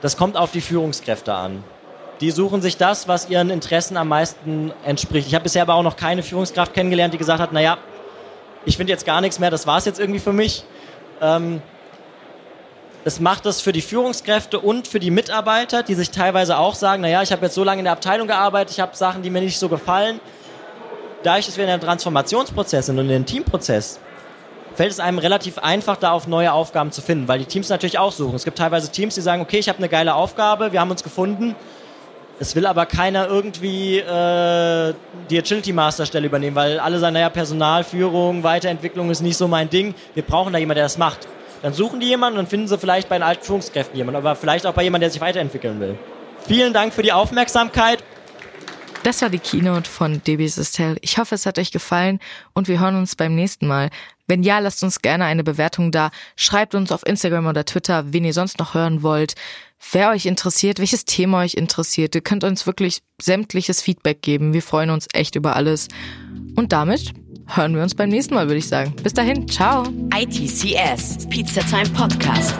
Das 0.00 0.16
kommt 0.16 0.36
auf 0.36 0.52
die 0.52 0.60
Führungskräfte 0.60 1.32
an. 1.32 1.64
Die 2.20 2.30
suchen 2.30 2.62
sich 2.62 2.76
das, 2.76 3.08
was 3.08 3.28
ihren 3.28 3.50
Interessen 3.50 3.96
am 3.96 4.08
meisten 4.08 4.72
entspricht. 4.84 5.26
Ich 5.26 5.34
habe 5.34 5.42
bisher 5.44 5.62
aber 5.62 5.74
auch 5.74 5.82
noch 5.82 5.96
keine 5.96 6.22
Führungskraft 6.22 6.74
kennengelernt, 6.74 7.12
die 7.14 7.18
gesagt 7.18 7.40
hat, 7.40 7.52
naja, 7.52 7.78
ich 8.64 8.76
finde 8.76 8.92
jetzt 8.92 9.04
gar 9.04 9.20
nichts 9.20 9.38
mehr, 9.38 9.50
das 9.50 9.66
war 9.66 9.78
es 9.78 9.84
jetzt 9.84 10.00
irgendwie 10.00 10.20
für 10.20 10.32
mich. 10.32 10.64
Ähm, 11.20 11.60
es 13.06 13.20
macht 13.20 13.44
es 13.44 13.60
für 13.60 13.72
die 13.72 13.82
Führungskräfte 13.82 14.58
und 14.58 14.88
für 14.88 14.98
die 14.98 15.10
Mitarbeiter, 15.10 15.82
die 15.82 15.94
sich 15.94 16.10
teilweise 16.10 16.56
auch 16.56 16.74
sagen, 16.74 17.02
naja, 17.02 17.22
ich 17.22 17.32
habe 17.32 17.44
jetzt 17.44 17.54
so 17.54 17.62
lange 17.62 17.80
in 17.80 17.84
der 17.84 17.92
Abteilung 17.92 18.26
gearbeitet, 18.26 18.72
ich 18.72 18.80
habe 18.80 18.96
Sachen, 18.96 19.22
die 19.22 19.28
mir 19.28 19.42
nicht 19.42 19.58
so 19.58 19.68
gefallen. 19.68 20.20
Dadurch, 21.22 21.46
dass 21.46 21.56
wir 21.56 21.64
in 21.64 21.70
einem 21.70 21.82
Transformationsprozess 21.82 22.86
sind 22.86 22.98
und 22.98 23.06
in 23.06 23.14
einem 23.14 23.26
Teamprozess, 23.26 24.00
fällt 24.74 24.90
es 24.90 25.00
einem 25.00 25.18
relativ 25.18 25.58
einfach, 25.58 25.96
da 25.96 26.12
auf 26.12 26.26
neue 26.26 26.52
Aufgaben 26.52 26.92
zu 26.92 27.00
finden, 27.00 27.28
weil 27.28 27.38
die 27.38 27.44
Teams 27.46 27.68
natürlich 27.68 27.98
auch 27.98 28.12
suchen. 28.12 28.34
Es 28.34 28.44
gibt 28.44 28.58
teilweise 28.58 28.90
Teams, 28.90 29.14
die 29.14 29.20
sagen, 29.20 29.42
okay, 29.42 29.58
ich 29.58 29.68
habe 29.68 29.78
eine 29.78 29.88
geile 29.88 30.14
Aufgabe, 30.14 30.72
wir 30.72 30.80
haben 30.80 30.90
uns 30.90 31.02
gefunden, 31.02 31.54
es 32.40 32.56
will 32.56 32.66
aber 32.66 32.84
keiner 32.86 33.28
irgendwie 33.28 33.98
äh, 33.98 34.94
die 35.30 35.38
Agility 35.38 35.72
Master 35.72 36.04
Stelle 36.04 36.26
übernehmen, 36.26 36.56
weil 36.56 36.80
alle 36.80 36.98
sagen, 36.98 37.14
naja, 37.14 37.30
Personalführung, 37.30 38.42
Weiterentwicklung 38.42 39.10
ist 39.10 39.20
nicht 39.20 39.36
so 39.36 39.46
mein 39.46 39.70
Ding. 39.70 39.94
Wir 40.14 40.24
brauchen 40.24 40.52
da 40.52 40.58
jemanden, 40.58 40.78
der 40.78 40.84
das 40.86 40.98
macht. 40.98 41.28
Dann 41.62 41.72
suchen 41.72 42.00
die 42.00 42.08
jemanden 42.08 42.38
und 42.40 42.48
finden 42.48 42.66
sie 42.66 42.76
vielleicht 42.76 43.08
bei 43.08 43.16
den 43.16 43.22
alten 43.22 43.44
Führungskräften 43.44 43.96
jemanden, 43.96 44.18
aber 44.18 44.34
vielleicht 44.34 44.66
auch 44.66 44.74
bei 44.74 44.82
jemandem, 44.82 45.06
der 45.06 45.10
sich 45.10 45.20
weiterentwickeln 45.20 45.78
will. 45.80 45.96
Vielen 46.46 46.72
Dank 46.72 46.92
für 46.92 47.02
die 47.02 47.12
Aufmerksamkeit. 47.12 48.02
Das 49.04 49.22
war 49.22 49.30
die 49.30 49.38
Keynote 49.38 49.88
von 49.88 50.22
DB 50.24 50.48
Sistel. 50.48 50.96
Ich 51.02 51.18
hoffe, 51.18 51.36
es 51.36 51.46
hat 51.46 51.58
euch 51.58 51.70
gefallen 51.70 52.18
und 52.54 52.66
wir 52.66 52.80
hören 52.80 52.96
uns 52.96 53.14
beim 53.14 53.36
nächsten 53.36 53.68
Mal. 53.68 53.90
Wenn 54.26 54.42
ja, 54.42 54.58
lasst 54.58 54.82
uns 54.82 55.02
gerne 55.02 55.26
eine 55.26 55.44
Bewertung 55.44 55.92
da. 55.92 56.10
Schreibt 56.34 56.74
uns 56.74 56.90
auf 56.90 57.06
Instagram 57.06 57.46
oder 57.46 57.64
Twitter, 57.64 58.12
wen 58.12 58.24
ihr 58.24 58.32
sonst 58.32 58.58
noch 58.58 58.74
hören 58.74 59.02
wollt 59.02 59.34
wer 59.92 60.10
euch 60.10 60.26
interessiert, 60.26 60.78
welches 60.78 61.04
Thema 61.04 61.40
euch 61.40 61.54
interessiert. 61.54 62.14
Ihr 62.14 62.20
könnt 62.20 62.44
uns 62.44 62.66
wirklich 62.66 63.02
sämtliches 63.20 63.82
Feedback 63.82 64.22
geben. 64.22 64.52
Wir 64.52 64.62
freuen 64.62 64.90
uns 64.90 65.08
echt 65.12 65.34
über 65.34 65.56
alles. 65.56 65.88
Und 66.56 66.72
damit 66.72 67.12
hören 67.46 67.74
wir 67.74 67.82
uns 67.82 67.94
beim 67.94 68.08
nächsten 68.08 68.34
Mal, 68.34 68.46
würde 68.46 68.58
ich 68.58 68.68
sagen. 68.68 68.94
Bis 69.02 69.12
dahin, 69.12 69.48
ciao. 69.48 69.86
ITCS, 70.14 71.28
Pizza 71.28 71.60
Time 71.62 71.88
Podcast. 71.90 72.54